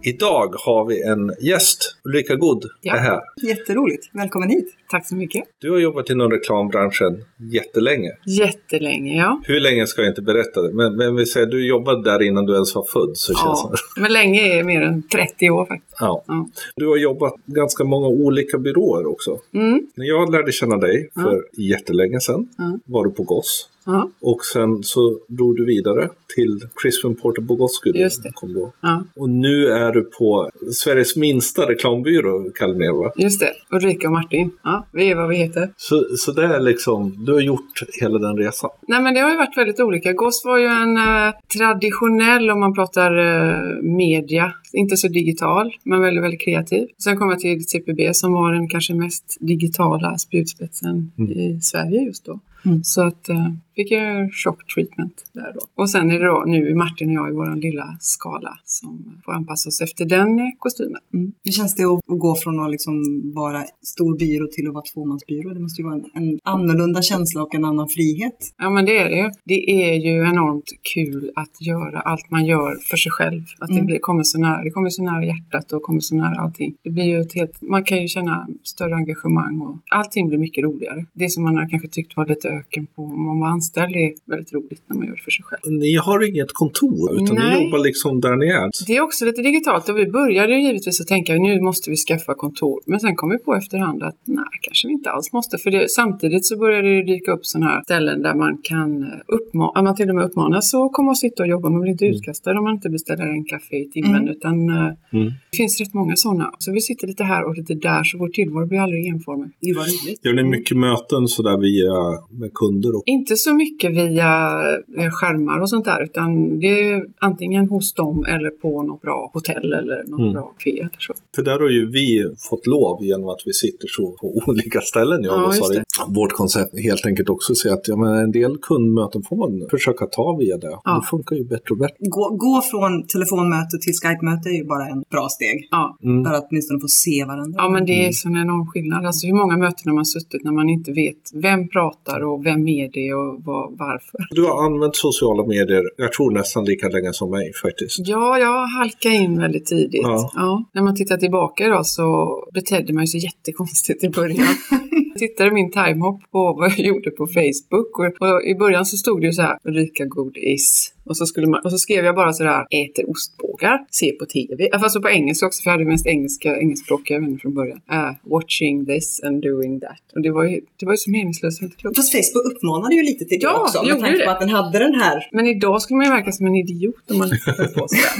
Idag 0.02 0.54
har 0.58 0.84
vi 0.86 1.02
en 1.02 1.32
gäst, 1.40 1.93
Ulrika 2.08 2.34
God, 2.36 2.64
Ja. 2.82 2.94
är 2.96 3.00
här. 3.00 3.20
Jätteroligt, 3.48 4.10
välkommen 4.12 4.48
hit. 4.48 4.74
Tack 4.90 5.06
så 5.08 5.14
mycket. 5.16 5.42
Du 5.60 5.70
har 5.70 5.78
jobbat 5.78 6.10
inom 6.10 6.30
reklambranschen 6.30 7.24
jättelänge. 7.52 8.10
Jättelänge, 8.26 9.16
ja. 9.16 9.40
Hur 9.44 9.60
länge 9.60 9.86
ska 9.86 10.02
jag 10.02 10.10
inte 10.10 10.22
berätta 10.22 10.62
det, 10.62 10.72
men, 10.74 10.96
men 10.96 11.16
vi 11.16 11.26
säger 11.26 11.46
du 11.46 11.66
jobbade 11.68 12.02
där 12.10 12.22
innan 12.22 12.46
du 12.46 12.52
ens 12.54 12.74
var 12.74 12.84
född. 12.92 13.16
Så 13.16 13.34
känns 13.34 13.60
ja. 13.64 13.72
det. 13.96 14.00
Men 14.00 14.12
länge 14.12 14.40
är 14.58 14.64
mer 14.64 14.82
än 14.82 15.02
30 15.08 15.50
år 15.50 15.66
faktiskt. 15.66 15.96
Ja. 16.00 16.24
Ja. 16.26 16.48
Du 16.76 16.86
har 16.86 16.96
jobbat 16.96 17.34
ganska 17.46 17.84
många 17.84 18.06
olika 18.06 18.58
byråer 18.58 19.06
också. 19.06 19.38
Mm. 19.54 19.86
När 19.94 20.06
jag 20.06 20.32
lärde 20.32 20.52
känna 20.52 20.76
dig 20.76 21.08
för 21.14 21.44
jättelänge 21.52 22.20
sedan 22.20 22.48
Ja. 22.58 22.78
var 22.86 23.04
du 23.04 23.10
på 23.10 23.22
Goss. 23.22 23.68
Ja. 23.86 24.10
Och 24.20 24.44
sen 24.44 24.82
så 24.82 25.18
drog 25.28 25.56
du 25.56 25.64
vidare 25.66 26.08
till 26.34 26.60
Crispin 26.82 27.14
Porter 27.16 27.42
Bogosky. 27.42 27.90
Just 27.94 28.22
det. 28.22 28.30
Kom 28.34 28.54
då. 28.54 28.72
ja, 28.80 29.04
Och 29.16 29.28
nu 29.30 29.66
är 29.68 29.92
du 29.92 30.02
på 30.02 30.50
Sveriges 30.72 31.16
minsta 31.16 31.66
reklambyrå, 31.94 32.50
Kalmar 32.54 33.04
va? 33.04 33.12
just 33.16 33.40
det. 33.40 33.52
Ulrika 33.70 34.06
och 34.06 34.12
Martin. 34.12 34.50
Ja, 34.62 34.86
vi 34.92 35.10
är 35.10 35.16
vad 35.16 35.28
vi 35.28 35.36
heter. 35.36 35.70
Så, 35.76 36.04
så 36.18 36.32
det 36.32 36.44
är 36.44 36.60
liksom, 36.60 37.24
du 37.24 37.32
har 37.32 37.40
gjort 37.40 37.82
hela 38.00 38.18
den 38.18 38.36
resan. 38.36 38.70
Nej, 38.88 39.02
men 39.02 39.14
det 39.14 39.20
har 39.20 39.30
ju 39.30 39.36
varit 39.36 39.58
väldigt 39.58 39.80
olika. 39.80 40.12
Goss 40.12 40.44
var 40.44 40.58
ju 40.58 40.66
en 40.66 40.96
eh, 40.96 41.34
traditionell, 41.58 42.50
om 42.50 42.60
man 42.60 42.74
pratar 42.74 43.18
eh, 43.18 43.82
media, 43.82 44.52
inte 44.72 44.96
så 44.96 45.08
digital, 45.08 45.74
men 45.84 46.00
väldigt, 46.00 46.24
väldigt 46.24 46.40
kreativ. 46.40 46.88
Sen 46.98 47.16
kom 47.16 47.30
jag 47.30 47.40
till 47.40 47.66
CPB 47.66 48.14
som 48.14 48.32
var 48.32 48.52
den 48.52 48.68
kanske 48.68 48.94
mest 48.94 49.36
digitala 49.40 50.18
spjutspetsen 50.18 51.12
i 51.36 51.60
Sverige 51.60 52.00
just 52.00 52.24
då. 52.24 52.40
Mm. 52.66 52.84
Så 52.84 53.02
att 53.02 53.28
eh, 53.28 53.48
fick 53.76 53.90
jag 53.90 54.32
shock 54.34 54.74
treatment 54.74 55.24
där 55.32 55.52
då. 55.54 55.82
Och 55.82 55.90
sen 55.90 56.10
är 56.10 56.18
det 56.18 56.26
då 56.26 56.44
nu 56.46 56.74
Martin 56.74 57.08
och 57.08 57.14
jag 57.14 57.30
i 57.30 57.32
vår 57.32 57.56
lilla 57.56 57.96
skala 58.00 58.58
som 58.64 59.20
får 59.24 59.32
anpassa 59.32 59.68
oss 59.68 59.80
efter 59.80 60.04
den 60.04 60.38
eh, 60.38 60.44
kostymen. 60.58 61.00
Mm. 61.14 61.32
Hur 61.44 61.52
känns 61.52 61.74
det 61.74 61.84
att 61.84 62.00
gå 62.06 62.36
från 62.36 62.60
att 62.60 62.70
liksom 62.70 62.94
vara 63.34 63.62
stor 63.82 64.18
byrå 64.18 64.46
till 64.46 64.68
att 64.68 64.74
vara 64.74 64.84
tvåmansbyrå? 64.94 65.54
Det 65.54 65.60
måste 65.60 65.82
ju 65.82 65.88
vara 65.88 65.94
en, 65.94 66.04
en 66.14 66.38
annorlunda 66.44 67.02
känsla 67.02 67.42
och 67.42 67.54
en 67.54 67.64
annan 67.64 67.88
frihet. 67.88 68.54
Ja 68.58 68.70
men 68.70 68.84
det 68.84 68.98
är 68.98 69.10
det. 69.10 69.32
Det 69.44 69.70
är 69.70 69.94
ju 69.94 70.28
enormt 70.28 70.70
kul 70.94 71.30
att 71.36 71.60
göra 71.60 72.00
allt 72.00 72.30
man 72.30 72.44
gör 72.46 72.76
för 72.90 72.96
sig 72.96 73.12
själv. 73.12 73.42
Att 73.58 73.68
det 73.68 73.74
Mm. 73.74 73.86
blir, 73.86 73.98
kommer 73.98 74.22
så 74.22 74.38
nära, 74.40 74.62
det 74.62 74.70
kommer 74.70 74.90
så 74.90 75.02
nära 75.02 75.24
hjärtat 75.24 75.72
och 75.72 75.82
kommer 75.82 76.00
så 76.00 76.16
nära 76.16 76.40
allting. 76.40 76.74
Det 76.84 76.90
blir 76.90 77.04
ju 77.04 77.20
ett 77.20 77.34
helt, 77.34 77.62
man 77.62 77.84
kan 77.84 78.02
ju 78.02 78.08
känna 78.08 78.46
större 78.62 78.94
engagemang 78.94 79.60
och 79.60 79.76
allting 79.90 80.28
blir 80.28 80.38
mycket 80.38 80.64
roligare. 80.64 81.06
Det 81.12 81.28
som 81.28 81.44
man 81.44 81.56
har 81.56 81.68
kanske 81.68 81.88
tyckt 81.88 82.16
var 82.16 82.26
lite 82.26 82.48
öken 82.48 82.86
på 82.86 83.02
om 83.02 83.24
man 83.26 83.40
var 83.40 83.48
anställd 83.64 83.96
är 83.96 84.12
väldigt 84.30 84.52
roligt 84.52 84.82
när 84.86 84.96
man 84.96 85.06
gör 85.06 85.14
det 85.14 85.22
för 85.22 85.30
sig 85.30 85.44
själv. 85.44 85.60
Ni 85.72 85.94
har 85.96 86.28
inget 86.28 86.52
kontor, 86.52 87.22
utan 87.22 87.34
Nej. 87.36 87.58
ni 87.58 87.64
jobbar 87.64 87.78
liksom 87.78 88.20
där 88.20 88.36
ni 88.36 88.46
är. 88.46 88.86
Det 88.86 88.96
är 88.96 89.00
också 89.00 89.24
lite 89.24 89.42
digitalt 89.42 89.88
och 89.88 89.98
vi 89.98 90.06
började 90.06 90.52
ju 90.54 90.62
givetvis 90.66 91.00
att 91.00 91.06
tänka 91.06 91.32
nu 91.34 91.60
måste 91.60 91.90
vi 91.90 91.96
skaffa 91.96 92.34
kontor. 92.34 92.80
Men 92.86 93.00
sen 93.00 93.16
kom 93.16 93.30
vi 93.30 93.38
på 93.38 93.54
efterhand 93.54 94.02
att 94.02 94.18
nej, 94.24 94.44
kanske 94.60 94.88
vi 94.88 94.92
inte 94.92 95.10
alls 95.10 95.32
måste. 95.32 95.58
För 95.58 95.70
det, 95.70 95.90
samtidigt 95.90 96.46
så 96.46 96.56
började 96.56 96.88
det 96.96 97.02
dyka 97.12 97.32
upp 97.32 97.46
sådana 97.46 97.70
här 97.70 97.82
ställen 97.82 98.22
där 98.22 98.34
man 98.34 98.58
kan 98.62 98.90
uppmana, 99.26 99.82
man 99.82 99.96
till 99.96 100.08
och 100.08 100.14
med 100.14 100.24
uppmanas 100.24 100.74
att 100.74 100.92
komma 100.92 101.10
och 101.10 101.18
sitta 101.18 101.42
och 101.42 101.48
jobba. 101.48 101.70
Man 101.70 101.80
blir 101.80 101.92
inte 101.92 102.06
utkastad 102.06 102.58
om 102.58 102.64
man 102.64 102.74
inte 102.74 102.90
beställer 102.90 103.24
en 103.24 103.44
kaffe 103.44 103.76
i 103.76 103.90
timmen. 103.90 104.22
Mm. 104.22 104.28
Utan 104.28 104.68
eh, 104.68 104.92
Mm. 105.12 105.26
det 105.50 105.56
finns 105.56 105.80
rätt 105.80 105.94
många 105.94 106.16
sådana. 106.16 106.50
Så 106.58 106.72
vi 106.72 106.80
sitter 106.80 107.06
lite 107.06 107.24
här 107.24 107.44
och 107.44 107.56
lite 107.56 107.74
där 107.74 108.04
så 108.04 108.18
vår 108.18 108.28
tillvaro 108.28 108.66
blir 108.66 108.78
aldrig 108.78 109.06
enformig. 109.06 109.50
Det 109.60 109.72
var 109.72 109.82
roligt. 109.82 110.24
Gör 110.24 110.32
ni 110.32 110.42
mycket 110.42 110.76
möten 110.76 111.28
sådär 111.28 111.58
via 111.58 111.92
med 112.40 112.54
kunder? 112.54 112.96
Och... 112.96 113.02
Inte 113.06 113.36
så 113.36 113.53
mycket 113.54 113.90
via 113.92 114.60
eh, 114.98 115.10
skärmar 115.10 115.60
och 115.60 115.70
sånt 115.70 115.84
där 115.84 116.02
utan 116.02 116.58
det 116.60 116.90
är 116.90 117.04
antingen 117.18 117.68
hos 117.68 117.94
dem 117.94 118.24
eller 118.28 118.50
på 118.50 118.82
något 118.82 119.02
bra 119.02 119.30
hotell 119.34 119.72
eller 119.72 120.04
något 120.06 120.20
Mm. 120.20 120.32
bra 120.32 120.54
eller 120.66 120.90
så. 120.98 121.14
För 121.34 121.42
där 121.42 121.58
har 121.60 121.68
ju 121.68 121.90
vi 121.90 122.34
fått 122.50 122.66
lov 122.66 123.04
genom 123.04 123.28
att 123.28 123.42
vi 123.46 123.52
sitter 123.52 123.88
så 123.88 124.10
på 124.20 124.26
olika 124.46 124.80
ställen. 124.80 125.22
Jag 125.24 125.34
Ja, 125.34 125.46
och 125.46 125.54
just 125.54 125.66
Sari. 125.66 125.82
Vårt 126.08 126.32
koncept 126.32 126.74
är 126.74 126.82
helt 126.82 127.06
enkelt 127.06 127.28
också 127.28 127.54
säga 127.54 127.74
att 127.74 127.88
ja, 127.88 127.96
men 127.96 128.14
en 128.14 128.32
del 128.32 128.56
kundmöten 128.62 129.22
får 129.22 129.36
man 129.36 129.68
försöka 129.70 130.06
ta 130.06 130.36
via 130.40 130.56
det. 130.56 130.78
Ja. 130.84 131.00
Det 131.00 131.06
funkar 131.10 131.36
ju 131.36 131.44
bättre 131.44 131.70
och 131.70 131.78
bättre. 131.78 131.96
Gå, 131.98 132.24
gå 132.36 132.62
från 132.70 133.06
telefonmöte 133.06 133.78
till 133.82 133.92
Skype-möte 134.02 134.48
är 134.48 134.52
ju 134.62 134.64
bara 134.64 134.86
en 134.88 135.04
bra 135.10 135.28
steg. 135.28 135.68
Ja. 135.70 135.98
Mm. 136.02 136.24
För 136.24 136.32
att 136.32 136.46
åtminstone 136.50 136.80
få 136.80 136.88
se 136.88 137.24
varandra. 137.24 137.56
Ja, 137.62 137.68
men 137.68 137.86
det 137.86 138.06
är 138.06 138.12
sån 138.12 138.36
enorm 138.36 138.66
skillnad. 138.66 139.06
Alltså 139.06 139.26
hur 139.26 139.34
många 139.34 139.56
möten 139.56 139.84
har 139.90 139.94
man 139.94 140.06
suttit 140.06 140.44
när 140.44 140.52
man 140.52 140.68
inte 140.70 140.92
vet 140.92 141.22
vem 141.34 141.68
pratar 141.68 142.20
och 142.24 142.46
vem 142.46 142.68
är 142.68 142.90
det 142.92 143.14
och 143.14 143.43
vad, 143.44 143.78
varför? 143.78 144.26
Du 144.30 144.44
har 144.44 144.64
använt 144.64 144.96
sociala 144.96 145.46
medier, 145.46 145.82
jag 145.96 146.12
tror 146.12 146.30
nästan 146.30 146.64
lika 146.64 146.88
länge 146.88 147.12
som 147.12 147.30
mig 147.30 147.52
faktiskt. 147.62 147.98
Ja, 147.98 148.38
jag 148.38 148.66
halkade 148.66 149.14
in 149.14 149.38
väldigt 149.38 149.66
tidigt. 149.66 150.02
Ja. 150.34 150.64
När 150.72 150.82
man 150.82 150.96
tittar 150.96 151.16
tillbaka 151.16 151.66
idag 151.66 151.86
så 151.86 152.38
betedde 152.54 152.92
man 152.92 153.06
sig 153.06 153.24
jättekonstigt 153.24 154.04
i 154.04 154.08
början. 154.08 154.46
Jag 155.12 155.18
tittade 155.18 155.50
min 155.50 155.70
timehop 155.70 156.20
på 156.32 156.52
vad 156.58 156.70
jag 156.70 156.78
gjorde 156.78 157.10
på 157.10 157.26
Facebook 157.26 157.98
och, 157.98 158.28
och 158.28 158.42
i 158.44 158.54
början 158.54 158.86
så 158.86 158.96
stod 158.96 159.20
det 159.20 159.26
ju 159.26 159.32
så 159.32 159.42
här 159.42 159.58
Ulrika 159.64 160.04
Godis 160.04 160.94
och 161.06 161.16
så, 161.16 161.26
skulle 161.26 161.46
man, 161.46 161.60
och 161.64 161.70
så 161.70 161.78
skrev 161.78 162.04
jag 162.04 162.14
bara 162.14 162.32
sådär 162.32 162.66
äter 162.70 163.10
ostbågar, 163.10 163.78
ser 163.90 164.12
på 164.12 164.26
TV. 164.26 164.68
Alltså 164.72 164.84
Fast 164.84 165.02
på 165.02 165.10
engelska 165.10 165.46
också 165.46 165.62
för 165.62 165.70
jag 165.70 165.78
hade 165.78 165.90
mest 165.90 166.06
engelska, 166.06 166.56
engelskspråkiga 166.56 167.20
vänner 167.20 167.38
från 167.38 167.54
början. 167.54 167.80
Uh, 167.92 168.10
watching 168.22 168.86
this 168.86 169.22
and 169.24 169.42
doing 169.42 169.80
that. 169.80 170.00
Och 170.14 170.22
det 170.22 170.30
var 170.30 170.44
ju, 170.44 170.60
det 170.80 170.86
var 170.86 170.92
ju 170.92 170.96
så 170.96 171.10
meningslöst. 171.10 171.60
Fast 171.96 172.12
Facebook 172.12 172.52
uppmanade 172.52 172.94
ju 172.94 173.02
lite 173.02 173.24
till 173.24 173.38
det 173.38 173.44
Ja, 173.44 173.60
också. 173.60 173.82
Med 173.82 174.00
tanke 174.00 174.18
det. 174.18 174.24
på 174.24 174.30
att 174.30 174.40
den 174.40 174.48
hade 174.48 174.78
den 174.78 174.94
här. 174.94 175.28
Men 175.32 175.46
idag 175.46 175.82
skulle 175.82 175.96
man 175.96 176.06
ju 176.06 176.12
verka 176.12 176.32
som 176.32 176.46
en 176.46 176.54
idiot 176.54 177.10
om 177.10 177.18
man 177.18 177.28
höll 177.46 177.68
på 177.68 177.88
sådär. 177.88 178.14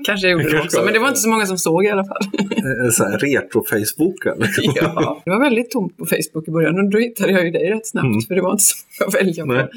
Kanske 0.04 0.26
jag 0.26 0.32
gjorde 0.32 0.44
det 0.44 0.50
Kanske 0.50 0.66
också, 0.66 0.84
men 0.84 0.92
det 0.92 0.98
var 0.98 1.08
inte 1.08 1.20
så 1.20 1.28
många 1.28 1.46
som 1.46 1.58
såg 1.58 1.84
i 1.84 1.88
alla 1.88 2.04
fall. 2.04 2.22
Eh, 2.40 2.90
Så 2.92 3.04
här 3.04 3.18
retro-Facebooken. 3.18 4.34
Liksom. 4.38 4.64
Ja. 4.74 5.22
Det 5.24 5.30
var 5.30 5.40
väldigt 5.40 5.70
tomt 5.70 5.96
på 5.96 6.06
Facebook 6.18 6.48
i 6.48 6.50
början 6.50 6.78
och 6.78 6.90
då 6.90 6.98
hittade 6.98 7.32
jag 7.32 7.44
ju 7.44 7.50
dig 7.50 7.70
rätt 7.70 7.86
snabbt 7.86 8.06
Mm. 8.06 8.20
för 8.20 8.34
det 8.34 8.42
var 8.42 8.52
inte 8.52 8.64
så 8.64 8.76
mycket 8.88 9.06
att 9.08 9.14
välja 9.22 9.44
på. 9.46 9.52
Nej. 9.52 9.68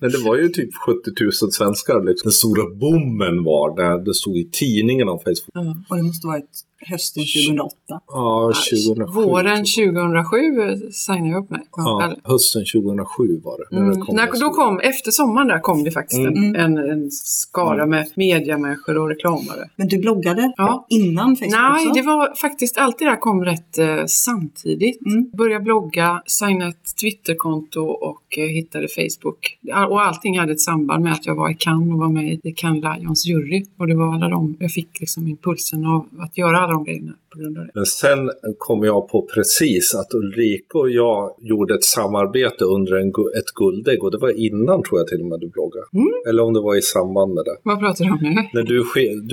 Men 0.00 0.10
det 0.10 0.18
var 0.18 0.36
ju 0.36 0.48
typ 0.48 0.70
70 0.86 1.00
000 1.20 1.32
svenskar. 1.32 2.04
Liksom. 2.08 2.26
Den 2.28 2.32
stora 2.32 2.64
boomen 2.82 3.44
var 3.44 3.76
när 3.76 4.04
det 4.04 4.14
stod 4.14 4.36
i 4.36 4.48
tidningen 4.52 5.08
om 5.08 5.18
Facebook. 5.18 5.50
Ja. 5.54 5.76
Och 5.88 5.96
det 5.96 6.02
måste 6.02 6.26
varit 6.26 6.50
hösten 6.86 7.22
2008. 7.48 7.74
Ja, 8.06 8.52
2007. 8.70 9.12
Våren 9.12 9.64
typ. 9.64 9.74
2007 9.74 10.90
signade 10.92 11.28
jag 11.28 11.44
upp 11.44 11.50
mig. 11.50 11.60
Ja, 11.76 12.02
Eller- 12.04 12.20
hösten 12.24 12.62
2007 12.74 13.40
var 13.44 13.58
det. 13.70 13.76
Mm. 13.76 13.90
det 13.94 14.00
kom 14.00 14.16
När, 14.16 14.40
då 14.40 14.50
kom, 14.50 14.80
efter 14.80 15.10
sommaren 15.10 15.48
där 15.48 15.58
kom 15.58 15.84
det 15.84 15.90
faktiskt 15.90 16.20
Mm. 16.20 16.54
en, 16.54 16.76
en, 16.78 17.10
skara 17.10 17.86
med 17.86 18.06
mediamänniskor 18.16 18.98
och 18.98 19.08
reklamare. 19.08 19.68
Men 19.76 19.88
du 19.88 19.98
bloggade 19.98 20.52
Ja. 20.56 20.86
innan 20.88 21.36
Facebook 21.36 21.50
Nej, 21.52 21.86
också? 21.86 21.94
det 22.00 22.06
var 22.06 22.34
faktiskt 22.40 22.78
allt 22.78 22.98
det 22.98 23.04
där 23.04 23.16
kom 23.16 23.44
rätt 23.44 23.78
eh, 23.78 24.04
samtidigt. 24.06 25.06
Mm. 25.06 25.30
Började 25.30 25.64
blogga, 25.64 26.22
signade 26.26 26.70
ett 26.70 26.96
Twitterkonto 27.00 27.80
och 27.80 28.38
eh, 28.38 28.44
hittade 28.44 28.88
Facebook. 28.88 29.58
Och 29.90 30.02
allting 30.06 30.38
hade 30.38 30.52
ett 30.52 30.60
samband 30.60 31.04
med 31.04 31.12
att 31.12 31.26
jag 31.26 31.34
var 31.34 31.50
i 31.50 31.54
Cannes 31.54 31.92
och 31.92 31.98
var 31.98 32.08
med 32.08 32.40
i 32.44 32.52
Cannes 32.52 32.84
Lions 32.98 33.26
jury. 33.26 33.64
Och 33.78 33.86
det 33.86 33.94
var 33.96 34.14
alla 34.14 34.28
de, 34.28 34.56
jag 34.60 34.70
fick 34.72 35.00
liksom 35.00 35.26
impulsen 35.26 35.86
av 35.86 36.06
att 36.18 36.38
göra 36.38 36.58
alla 36.60 36.69
de 36.70 36.84
grejerna 36.84 37.12
på 37.32 37.38
grund 37.38 37.58
av 37.58 37.64
det. 37.64 37.70
Men 37.74 37.86
sen 37.86 38.30
kom 38.58 38.84
jag 38.84 39.08
på 39.08 39.28
precis 39.34 39.94
att 39.94 40.14
Ulrika 40.14 40.78
och 40.78 40.90
jag 40.90 41.34
gjorde 41.40 41.74
ett 41.74 41.84
samarbete 41.84 42.64
under 42.64 42.96
en, 42.96 43.08
ett 43.08 43.50
guldägg 43.60 44.04
och 44.04 44.10
det 44.10 44.18
var 44.18 44.40
innan 44.46 44.82
tror 44.82 45.00
jag 45.00 45.06
till 45.08 45.20
och 45.20 45.26
med 45.26 45.40
du 45.40 45.48
bloggade. 45.48 45.86
Mm. 45.94 46.08
Eller 46.28 46.42
om 46.42 46.52
det 46.54 46.60
var 46.60 46.76
i 46.76 46.82
samband 46.82 47.34
med 47.34 47.44
det. 47.44 47.56
Vad 47.62 47.78
pratar 47.80 48.04
du 48.04 48.10
om 48.10 48.18
nu? 48.22 48.34
När 48.54 48.62
du, 48.62 48.84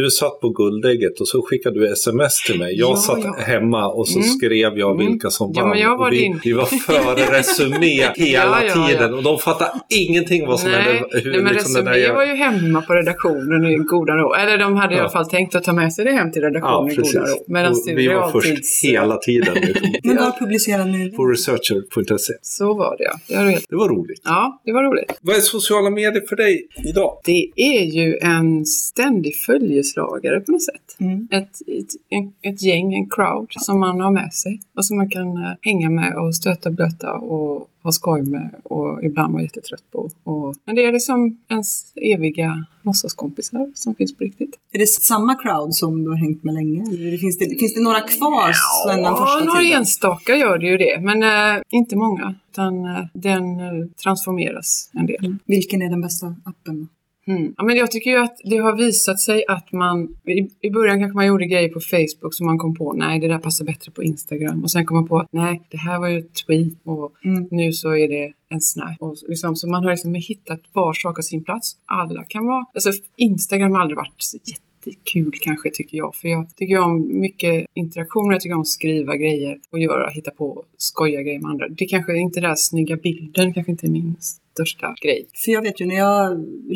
du 0.04 0.10
satt 0.10 0.40
på 0.42 0.50
guldägget 0.50 1.20
och 1.22 1.28
så 1.28 1.42
skickade 1.42 1.80
du 1.80 1.88
sms 1.92 2.44
till 2.48 2.60
mig. 2.60 2.80
Jag 2.80 2.90
Ja, 2.90 2.96
satt 2.96 3.20
ja. 3.24 3.36
hemma 3.40 3.88
och 3.88 4.08
så 4.08 4.18
Mm. 4.20 4.30
skrev 4.30 4.78
jag 4.78 4.92
Mm. 4.96 5.08
vilka 5.12 5.30
som 5.30 5.52
Ja, 5.56 5.62
vann. 5.62 5.70
men 5.70 5.80
jag 5.80 5.98
var 5.98 6.12
vi, 6.12 6.18
din. 6.18 6.40
vi 6.44 6.54
var 6.54 6.66
före 6.88 7.40
Resumé 7.40 7.88
hela 8.16 8.44
Ja, 8.44 8.64
ja, 8.68 8.74
ja. 8.76 8.88
tiden 8.88 9.14
och 9.14 9.24
de 9.24 9.38
fattade 9.38 9.72
ingenting 9.90 10.48
vad 10.48 10.60
som 10.60 10.72
Nej, 10.72 10.82
hände. 10.82 11.08
Hur, 11.24 11.32
nej 11.32 11.42
men 11.44 11.54
liksom 11.54 11.76
Resumé 11.76 11.98
gör- 11.98 12.14
var 12.16 12.26
ju 12.26 12.34
hemma 12.36 12.82
på 12.82 12.94
redaktionen 12.94 13.66
i 13.66 13.76
goda 13.76 14.14
ro. 14.14 14.34
Eller 14.34 14.58
de 14.58 14.76
hade 14.76 14.94
i 14.94 14.98
Ja. 14.98 15.02
alla 15.04 15.12
fall 15.12 15.30
tänkt 15.30 15.56
att 15.56 15.64
ta 15.64 15.74
med 15.74 15.94
sig 15.94 16.06
det 16.06 16.12
hem 16.12 16.32
till 16.32 16.42
redaktionen 16.42 16.86
Ja, 16.86 16.92
i 16.92 16.96
goda. 16.96 17.08
Medan 17.48 17.76
det 17.86 17.96
vi 17.96 18.08
var 18.08 18.32
först 18.32 18.46
realtids... 18.46 18.84
hela 18.84 19.18
tiden. 19.18 19.58
Men 20.04 20.16
var 20.16 20.40
publicerade 20.40 20.92
ni 20.92 21.12
på 21.12 21.26
researcher.se. 21.26 22.34
Så 22.42 22.74
var 22.74 22.96
det 22.98 23.04
ja. 23.04 23.20
Det 23.28 23.36
har 23.36 23.46
du 23.46 23.52
helt... 23.52 23.66
Det 23.70 23.76
var 23.76 23.90
roligt. 23.90 24.22
Ja, 24.24 24.62
det 24.66 24.74
var 24.74 24.84
roligt. 24.84 25.14
Vad 25.22 25.36
är 25.36 25.40
sociala 25.40 25.90
medier 25.90 26.28
för 26.30 26.36
dig 26.36 26.68
idag? 26.86 27.22
Det 27.26 27.52
är 27.56 27.84
ju 27.84 28.18
en 28.18 28.66
ständig 28.66 29.36
följeslagare 29.36 30.40
på 30.40 30.52
något 30.52 30.64
sätt. 30.64 30.96
Mm. 31.00 31.28
Ett, 31.32 31.62
ett, 31.68 31.90
en, 32.10 32.34
ett 32.42 32.62
gäng, 32.62 32.94
en 32.94 33.10
crowd 33.10 33.48
som 33.50 33.80
man 33.80 34.02
har 34.02 34.12
med 34.12 34.34
sig 34.34 34.62
och 34.76 34.86
som 34.86 34.98
man 34.98 35.10
kan 35.10 35.28
eh, 35.28 35.54
hänga 35.62 35.90
med 35.90 36.18
och 36.18 36.36
stöta 36.36 36.70
och 36.70 36.76
blöta 36.76 37.14
och 37.14 37.70
ha 37.88 37.92
skoj 37.92 38.22
med 38.22 38.56
och 38.64 39.04
ibland 39.04 39.34
vara 39.34 39.44
jättetrött 39.44 39.92
på. 39.92 40.10
Och, 40.24 40.56
men 40.66 40.76
det 40.76 40.86
är 40.86 40.92
liksom 40.92 41.38
ens 41.50 41.94
eviga 41.96 42.66
låtsaskompisar 42.82 43.72
som 43.76 43.96
finns 43.96 44.16
på 44.18 44.24
riktigt. 44.24 44.60
Är 44.72 44.80
det 44.80 44.88
samma 44.88 45.36
crowd 45.36 45.76
som 45.76 46.04
du 46.04 46.10
har 46.10 46.18
hängt 46.18 46.44
med 46.44 46.54
länge? 46.54 46.82
Eller 46.82 47.18
finns, 47.18 47.38
det, 47.38 47.60
finns 47.60 47.74
det 47.74 47.82
några 47.82 48.02
kvar 48.02 48.54
sedan 48.86 49.04
den 49.04 49.16
första 49.16 49.46
några 49.46 49.60
tiden? 49.60 49.80
enstaka 49.80 50.36
gör 50.36 50.58
det 50.58 50.68
ju 50.68 50.78
det, 50.78 51.00
men 51.02 51.24
eh, 51.24 51.62
inte 51.70 51.96
många. 51.96 52.36
Utan 52.52 52.86
eh, 52.86 53.06
den 53.14 53.60
eh, 53.60 53.88
transformeras 54.04 54.90
en 54.94 55.06
del. 55.06 55.36
Vilken 55.46 55.82
är 55.82 55.90
den 55.90 56.02
bästa 56.02 56.36
appen? 56.46 56.88
Mm. 57.28 57.54
Ja, 57.58 57.64
men 57.64 57.76
jag 57.76 57.92
tycker 57.92 58.12
ju 58.12 58.18
att 58.18 58.38
det 58.44 58.58
har 58.58 58.76
visat 58.78 59.20
sig 59.20 59.44
att 59.48 59.72
man, 59.72 60.16
i, 60.26 60.68
i 60.68 60.72
början 60.72 61.00
kanske 61.00 61.16
man 61.16 61.28
gjorde 61.28 61.46
grejer 61.46 61.70
på 61.70 61.80
Facebook 61.80 62.34
som 62.34 62.46
man 62.46 62.58
kom 62.58 62.76
på, 62.76 62.94
nej 62.94 63.20
det 63.20 63.28
där 63.28 63.38
passar 63.38 63.66
bättre 63.66 63.92
på 63.92 64.04
Instagram. 64.04 64.64
Och 64.64 64.72
sen 64.72 64.86
kom 64.86 64.98
man 64.98 65.08
på 65.08 65.20
att 65.20 65.28
nej, 65.32 65.62
det 65.72 65.78
här 65.78 66.00
var 66.00 66.08
ju 66.08 66.18
ett 66.20 66.34
tweet 66.48 66.74
och 66.84 67.14
Mm. 67.26 67.48
nu 67.52 67.74
så 67.74 67.96
är 67.96 68.08
det 68.08 68.34
en 68.50 68.62
snap. 68.62 68.96
Och 69.00 69.16
liksom, 69.28 69.56
så 69.56 69.70
man 69.70 69.84
har 69.84 69.92
liksom 69.92 70.14
hittat 70.14 70.60
var 70.74 70.94
sak 70.94 71.16
har 71.16 71.22
sin 71.22 71.44
plats. 71.44 71.78
Alla 71.86 72.24
kan 72.24 72.46
vara, 72.46 72.66
alltså 72.74 72.92
Instagram 73.18 73.72
har 73.72 73.80
aldrig 73.80 73.98
varit 73.98 74.14
så 74.18 74.38
jättekul 74.46 75.32
kanske 75.42 75.70
tycker 75.74 75.98
jag. 75.98 76.16
För 76.16 76.28
jag 76.28 76.56
tycker 76.56 76.80
om 76.80 77.20
mycket 77.20 77.66
interaktioner, 77.74 78.32
jag 78.32 78.42
tycker 78.42 78.56
om 78.56 78.62
att 78.62 78.68
skriva 78.68 79.16
grejer 79.16 79.58
och 79.72 79.80
göra, 79.80 80.10
hitta 80.10 80.32
på, 80.32 80.64
skoja 80.78 81.22
grejer 81.22 81.40
med 81.40 81.52
andra. 81.52 81.68
Det 81.70 81.86
kanske 81.86 82.12
är 82.12 82.16
inte 82.16 82.40
den 82.40 82.50
där 82.50 82.56
snygga 82.56 82.96
bilden, 82.96 83.54
kanske 83.54 83.72
inte 83.72 83.88
är 83.88 83.92
min 83.92 84.16
största 84.58 84.88
grej. 85.06 85.22
För 85.46 85.52
jag 85.56 85.62
vet 85.68 85.78
ju 85.82 85.86
när 85.92 86.00
jag 86.06 86.22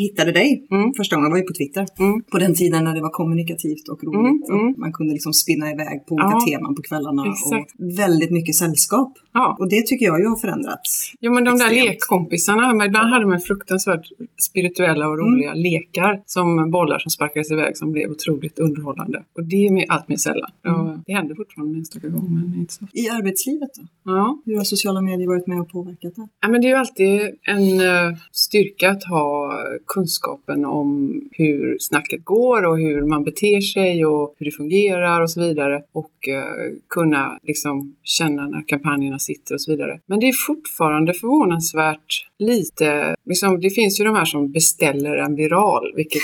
hittade 0.05 0.31
dig 0.31 0.49
Mm. 0.71 0.87
första 0.99 1.15
gången, 1.15 1.31
var 1.31 1.37
ju 1.37 1.43
på 1.51 1.53
Twitter. 1.59 1.85
Mm. 1.99 2.15
På 2.31 2.37
den 2.45 2.53
tiden 2.55 2.83
när 2.83 2.93
det 2.97 3.01
var 3.07 3.13
kommunikativt 3.21 3.85
och 3.91 3.99
roligt. 4.07 4.49
Mm, 4.49 4.59
mm. 4.59 4.73
Och 4.73 4.79
man 4.85 4.91
kunde 4.97 5.11
liksom 5.17 5.33
spinna 5.43 5.65
iväg 5.75 5.97
på 6.07 6.11
olika 6.15 6.37
Ja, 6.39 6.45
teman 6.47 6.75
på 6.77 6.81
kvällarna. 6.89 7.21
exakt. 7.33 7.69
Och 7.79 7.99
väldigt 8.03 8.31
mycket 8.37 8.55
sällskap. 8.55 9.11
Ja. 9.33 9.55
Och 9.59 9.69
det 9.69 9.87
tycker 9.87 10.05
jag 10.05 10.19
ju 10.19 10.25
har 10.27 10.35
förändrats. 10.35 11.13
Jo 11.19 11.33
men 11.33 11.43
de 11.43 11.57
där 11.57 11.65
Extremt. 11.65 11.89
lekkompisarna, 11.89 12.73
men 12.73 12.87
ibland 12.87 13.09
hade 13.09 13.25
man 13.25 13.39
fruktansvärt 13.39 14.05
spirituella 14.41 15.07
och 15.07 15.17
roliga 15.17 15.53
lekar 15.53 16.21
som 16.25 16.71
bollar 16.71 16.99
som 16.99 17.09
sparkades 17.09 17.51
iväg 17.51 17.77
som 17.77 17.91
blev 17.91 18.11
otroligt 18.11 18.59
underhållande. 18.59 19.23
Och 19.35 19.43
det 19.43 19.67
är 19.67 19.91
allt 19.91 20.07
mer 20.07 20.17
sällan. 20.17 20.51
Och 20.67 20.99
det 21.05 21.13
händer 21.13 21.35
fortfarande 21.35 21.73
en 21.73 21.79
enstaka 21.79 22.07
gång 22.07 22.27
men 22.35 22.59
inte 22.59 22.73
så. 22.73 22.87
I 22.93 23.09
arbetslivet 23.09 23.69
då? 23.75 24.11
Ja. 24.11 24.41
Hur 24.45 24.57
har 24.57 24.63
sociala 24.63 25.01
medier 25.01 25.27
varit 25.27 25.47
med 25.47 25.59
och 25.61 25.69
påverkat 25.69 26.15
det? 26.15 26.27
ja, 26.41 26.47
men 26.47 26.61
det 26.61 26.67
är 26.67 26.69
ju 26.69 26.75
alltid 26.75 27.21
en 27.41 27.79
eh, 27.79 28.17
styrka 28.31 28.89
att 28.91 29.03
ha 29.03 29.53
kunskapen 29.87 30.65
om 30.65 31.21
hur 31.31 31.77
snacket 31.79 32.25
går 32.25 32.65
och 32.65 32.77
hur 32.77 33.01
man 33.01 33.23
beter 33.23 33.61
sig 33.61 34.05
och 34.05 34.35
hur 34.37 34.45
det 34.45 34.51
fungerar 34.51 35.21
och 35.21 35.31
så 35.31 35.41
vidare. 35.41 35.81
Och 35.91 36.27
eh, 36.27 36.73
kunna 36.89 37.39
liksom 37.43 37.95
känna 38.03 38.47
när 38.47 38.67
kampanjerna 38.67 39.19
sitter 39.21 39.53
och 39.53 39.61
så 39.61 39.71
vidare. 39.71 39.99
Men 40.07 40.19
det 40.19 40.29
är 40.29 40.33
fortfarande 40.33 41.13
förvånansvärt 41.13 42.27
lite, 42.39 43.15
liksom, 43.29 43.59
det 43.59 43.69
finns 43.69 43.99
ju 43.99 44.03
de 44.03 44.15
här 44.15 44.25
som 44.25 44.51
beställer 44.51 45.15
en 45.17 45.35
viral, 45.35 45.93
vilket, 45.95 46.21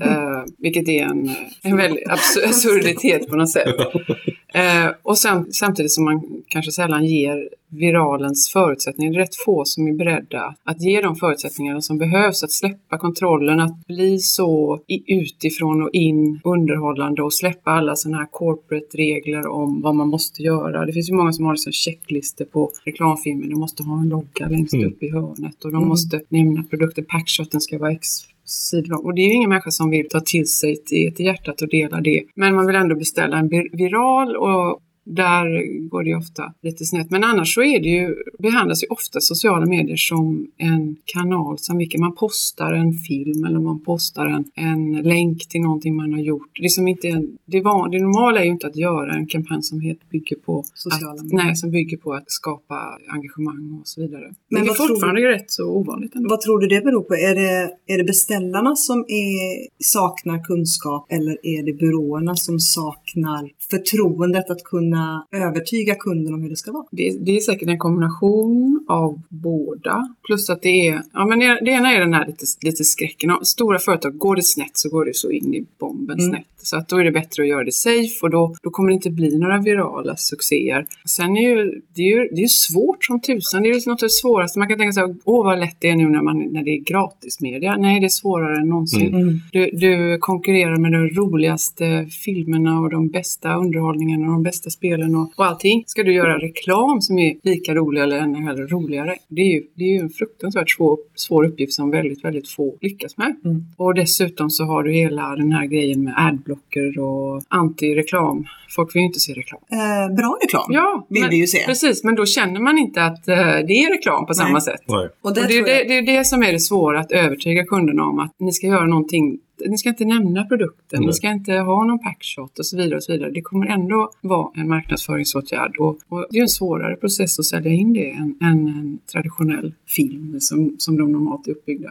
eh, 0.02 0.42
vilket 0.58 0.88
är 0.88 1.02
en, 1.02 1.30
en 1.62 1.76
väldig 1.76 2.04
absur- 2.04 2.46
absurditet 2.46 3.28
på 3.28 3.36
något 3.36 3.50
sätt. 3.50 3.74
Eh, 4.54 4.90
och 5.02 5.18
sam, 5.18 5.46
samtidigt 5.52 5.92
som 5.92 6.04
man 6.04 6.42
kanske 6.48 6.72
sällan 6.72 7.04
ger 7.06 7.48
viralens 7.68 8.50
förutsättningar. 8.52 9.12
Det 9.12 9.18
är 9.18 9.20
rätt 9.20 9.36
få 9.44 9.64
som 9.64 9.88
är 9.88 9.92
beredda 9.92 10.54
att 10.64 10.82
ge 10.82 11.00
de 11.00 11.16
förutsättningarna 11.16 11.80
som 11.82 11.98
behövs. 11.98 12.42
Att 12.44 12.52
släppa 12.52 12.98
kontrollen, 12.98 13.60
att 13.60 13.86
bli 13.86 14.18
så 14.18 14.80
utifrån 15.06 15.82
och 15.82 15.90
in 15.92 16.40
underhållande 16.44 17.22
och 17.22 17.34
släppa 17.34 17.70
alla 17.70 17.96
sådana 17.96 18.18
här 18.18 18.26
corporate-regler 18.32 19.46
om 19.46 19.80
vad 19.82 19.94
man 19.94 20.08
måste 20.08 20.42
göra. 20.42 20.86
Det 20.86 20.92
finns 20.92 21.10
ju 21.10 21.14
många 21.14 21.32
som 21.32 21.44
har 21.44 21.52
liksom 21.52 21.72
checklistor 21.72 22.44
på 22.44 22.70
reklamfilmer. 22.84 23.46
De 23.46 23.54
måste 23.60 23.82
ha 23.82 24.00
en 24.00 24.08
logga 24.08 24.48
längst 24.48 24.74
Mm. 24.74 24.86
upp 24.88 25.02
i 25.02 25.10
hörnet 25.10 25.64
och 25.64 25.70
de 25.70 25.76
Mm. 25.76 25.88
måste 25.88 26.20
nämna 26.28 26.62
produkten. 26.62 27.04
Packshoten 27.04 27.60
ska 27.60 27.78
vara 27.78 27.92
X 27.92 28.08
sidor 28.46 29.04
Och 29.04 29.14
det 29.14 29.20
är 29.20 29.28
ju 29.28 29.34
ingen 29.34 29.48
människa 29.50 29.70
som 29.70 29.90
vill 29.90 30.08
ta 30.08 30.20
till 30.20 30.46
sig 30.46 30.76
det 30.90 31.10
till 31.10 31.26
hjärtat 31.26 31.62
och 31.62 31.68
dela 31.68 32.00
det. 32.00 32.22
Men 32.34 32.54
man 32.54 32.66
vill 32.66 32.76
ändå 32.76 32.94
beställa 32.94 33.38
en 33.38 33.48
viral 33.72 34.36
och 34.36 34.80
där 35.06 35.46
går 35.88 36.02
det 36.02 36.08
ju 36.08 36.16
ofta 36.16 36.52
lite 36.62 36.84
snett. 36.84 37.10
Men 37.10 37.24
annars 37.24 37.54
så 37.54 37.62
är 37.62 37.80
det 37.80 37.88
ju, 37.88 38.14
behandlas 38.38 38.82
ju 38.82 38.86
ofta 38.86 39.20
sociala 39.20 39.66
medier 39.66 39.96
som 39.96 40.46
en 40.56 40.96
kanal 41.04 41.58
som 41.58 41.78
vilken 41.78 42.00
man 42.00 42.14
postar 42.14 42.72
en 42.72 42.92
film 42.92 43.44
eller 43.44 43.60
man 43.60 43.80
postar 43.80 44.26
en, 44.26 44.44
en 44.54 44.92
länk 44.92 45.48
till 45.48 45.60
någonting 45.60 45.96
man 45.96 46.12
har 46.12 46.20
gjort. 46.20 46.50
Det, 46.60 46.64
är 46.64 46.68
som 46.68 46.88
inte 46.88 47.08
en, 47.08 47.38
det, 47.46 47.60
var, 47.60 47.88
det 47.88 47.98
normala 47.98 48.40
är 48.40 48.44
ju 48.44 48.50
inte 48.50 48.66
att 48.66 48.76
göra 48.76 49.14
en 49.14 49.26
kampanj 49.26 49.62
som 49.62 49.80
helt 49.80 50.10
bygger 50.10 50.36
på 50.36 50.64
Sociala 50.74 51.12
att, 51.12 51.22
medier. 51.22 51.44
nej, 51.44 51.56
som 51.56 51.70
bygger 51.70 51.96
på 51.96 52.12
att 52.14 52.30
skapa 52.30 52.98
engagemang 53.08 53.78
och 53.80 53.88
så 53.88 54.00
vidare. 54.00 54.34
Men 54.50 54.64
det 54.64 54.70
är 54.70 54.74
fortfarande 54.74 55.20
rätt 55.20 55.50
så 55.50 55.70
ovanligt 55.70 56.14
ändå. 56.14 56.28
Vad 56.28 56.40
tror 56.40 56.58
du 56.58 56.66
det 56.66 56.84
beror 56.84 57.02
på? 57.02 57.14
Är 57.14 57.34
det, 57.34 57.70
är 57.86 57.98
det 57.98 58.04
beställarna 58.04 58.76
som 58.76 58.98
är, 59.00 59.68
saknar 59.84 60.44
kunskap 60.44 61.06
eller 61.10 61.46
är 61.46 61.62
det 61.62 61.72
byråerna 61.72 62.36
som 62.36 62.60
saknar 62.60 63.50
förtroendet 63.70 64.50
att 64.50 64.64
kunna 64.64 64.95
övertyga 65.32 65.94
kunden 65.94 66.34
om 66.34 66.42
hur 66.42 66.50
det 66.50 66.56
ska 66.56 66.72
vara? 66.72 66.84
Det, 66.90 67.16
det 67.20 67.36
är 67.36 67.40
säkert 67.40 67.68
en 67.68 67.78
kombination 67.78 68.84
av 68.88 69.20
båda. 69.28 70.14
Plus 70.26 70.50
att 70.50 70.62
det 70.62 70.88
är, 70.88 71.02
ja 71.12 71.26
men 71.26 71.38
det, 71.38 71.60
det 71.64 71.70
ena 71.70 71.92
är 71.92 72.00
den 72.00 72.14
här 72.14 72.26
lite, 72.26 72.44
lite 72.62 72.84
skräcken. 72.84 73.30
Stora 73.42 73.78
företag, 73.78 74.18
går 74.18 74.36
det 74.36 74.42
snett 74.42 74.70
så 74.72 74.88
går 74.88 75.04
det 75.04 75.14
så 75.16 75.30
in 75.30 75.54
i 75.54 75.66
bomben 75.80 76.16
Mm. 76.20 76.30
snett. 76.30 76.46
Så 76.62 76.76
att 76.76 76.88
då 76.88 76.96
är 76.96 77.04
det 77.04 77.10
bättre 77.10 77.42
att 77.42 77.48
göra 77.48 77.64
det 77.64 77.72
safe 77.72 78.18
och 78.22 78.30
då, 78.30 78.54
då 78.62 78.70
kommer 78.70 78.88
det 78.88 78.94
inte 78.94 79.10
bli 79.10 79.38
några 79.38 79.58
virala 79.58 80.16
succéer. 80.16 80.86
Sen 81.08 81.36
är 81.36 81.48
ju, 81.48 81.80
det 81.94 82.02
är 82.02 82.16
ju 82.16 82.28
det 82.32 82.42
är 82.42 82.48
svårt 82.48 83.04
som 83.04 83.20
tusan. 83.20 83.62
Det 83.62 83.68
är 83.68 83.74
ju 83.74 83.80
något 83.90 84.02
av 84.02 84.06
det 84.06 84.10
svåraste. 84.10 84.58
Man 84.58 84.68
kan 84.68 84.78
tänka 84.78 84.92
sig, 84.92 85.04
åh 85.24 85.44
vad 85.44 85.58
lätt 85.58 85.76
det 85.80 85.88
är 85.88 85.96
nu 85.96 86.08
när, 86.08 86.22
man, 86.22 86.38
när 86.38 86.62
det 86.64 86.70
är 86.70 86.80
gratismedia. 86.80 87.76
Nej, 87.76 88.00
det 88.00 88.06
är 88.06 88.08
svårare 88.08 88.60
än 88.60 88.68
någonsin. 88.68 89.14
Mm. 89.14 89.40
Du, 89.52 89.70
du 89.72 90.18
konkurrerar 90.20 90.76
med 90.76 90.92
de 90.92 91.08
roligaste 91.08 92.06
filmerna 92.24 92.80
och 92.80 92.90
de 92.90 93.08
bästa 93.08 93.54
underhållningarna 93.54 94.26
och 94.26 94.32
de 94.32 94.42
bästa 94.42 94.70
spelen 94.86 95.14
och, 95.14 95.30
och 95.36 95.46
allting. 95.46 95.84
Ska 95.86 96.02
du 96.02 96.14
göra 96.14 96.38
reklam 96.38 97.00
som 97.00 97.18
är 97.18 97.34
lika 97.42 97.74
rolig 97.74 98.02
eller 98.02 98.18
ännu 98.18 98.38
hellre 98.38 98.66
roligare? 98.66 99.14
Det 99.28 99.40
är 99.40 99.46
ju, 99.46 99.62
det 99.74 99.84
är 99.84 99.88
ju 99.88 99.98
en 99.98 100.10
fruktansvärt 100.10 100.70
svår, 100.70 100.98
svår 101.14 101.44
uppgift 101.44 101.72
som 101.72 101.90
väldigt, 101.90 102.24
väldigt 102.24 102.48
få 102.48 102.74
lyckas 102.80 103.16
med. 103.16 103.36
Mm. 103.44 103.64
Och 103.76 103.94
dessutom 103.94 104.50
så 104.50 104.64
har 104.64 104.82
du 104.82 104.92
hela 104.92 105.36
den 105.36 105.52
här 105.52 105.66
grejen 105.66 106.04
med 106.04 106.14
adblocker 106.16 106.98
och 106.98 107.42
anti-reklam. 107.48 108.44
Folk 108.76 108.94
vill 108.94 109.00
ju 109.00 109.06
inte 109.06 109.20
se 109.20 109.32
reklam. 109.32 109.60
Eh, 109.72 110.16
bra 110.16 110.38
reklam 110.42 110.64
Ja, 110.68 111.06
vill 111.08 111.20
men, 111.22 111.30
vi 111.30 111.36
ju 111.36 111.46
se. 111.46 111.58
precis. 111.66 112.04
Men 112.04 112.14
då 112.14 112.26
känner 112.26 112.60
man 112.60 112.78
inte 112.78 113.02
att 113.02 113.28
eh, 113.28 113.36
det 113.36 113.84
är 113.84 113.96
reklam 113.96 114.26
på 114.26 114.34
samma 114.34 114.52
Nej. 114.52 114.60
sätt. 114.60 114.80
Nej. 114.88 115.08
Och 115.22 115.34
det, 115.34 115.40
Och 115.40 115.48
det, 115.48 115.54
jag, 115.54 115.64
det, 115.64 115.84
det 115.84 115.98
är 115.98 116.18
det 116.18 116.24
som 116.24 116.42
är 116.42 116.52
det 116.52 116.60
svåra, 116.60 117.00
att 117.00 117.12
övertyga 117.12 117.64
kunderna 117.64 118.02
om 118.04 118.18
att 118.18 118.34
ni 118.38 118.52
ska 118.52 118.66
göra 118.66 118.86
någonting 118.86 119.38
ni 119.66 119.78
ska 119.78 119.88
inte 119.88 120.04
nämna 120.04 120.44
produkten, 120.44 120.98
Nej. 121.00 121.06
ni 121.06 121.12
ska 121.12 121.28
inte 121.28 121.52
ha 121.52 121.84
någon 121.84 121.98
packshot 121.98 122.58
och 122.58 122.66
så 122.66 122.76
vidare. 122.76 122.96
och 122.96 123.02
så 123.02 123.12
vidare. 123.12 123.30
Det 123.30 123.40
kommer 123.40 123.66
ändå 123.66 124.10
vara 124.20 124.50
en 124.54 124.68
marknadsföringsåtgärd 124.68 125.76
och, 125.78 125.98
och 126.08 126.26
det 126.30 126.38
är 126.38 126.42
en 126.42 126.48
svårare 126.48 126.96
process 126.96 127.38
att 127.38 127.44
sälja 127.44 127.70
in 127.72 127.92
det 127.92 128.10
än, 128.10 128.34
än 128.42 128.66
en 128.68 128.98
traditionell 129.12 129.74
film 129.96 130.36
som, 130.40 130.74
som 130.78 130.96
de 130.96 131.12
normalt 131.12 131.46
är 131.48 131.50
uppbyggda. 131.52 131.88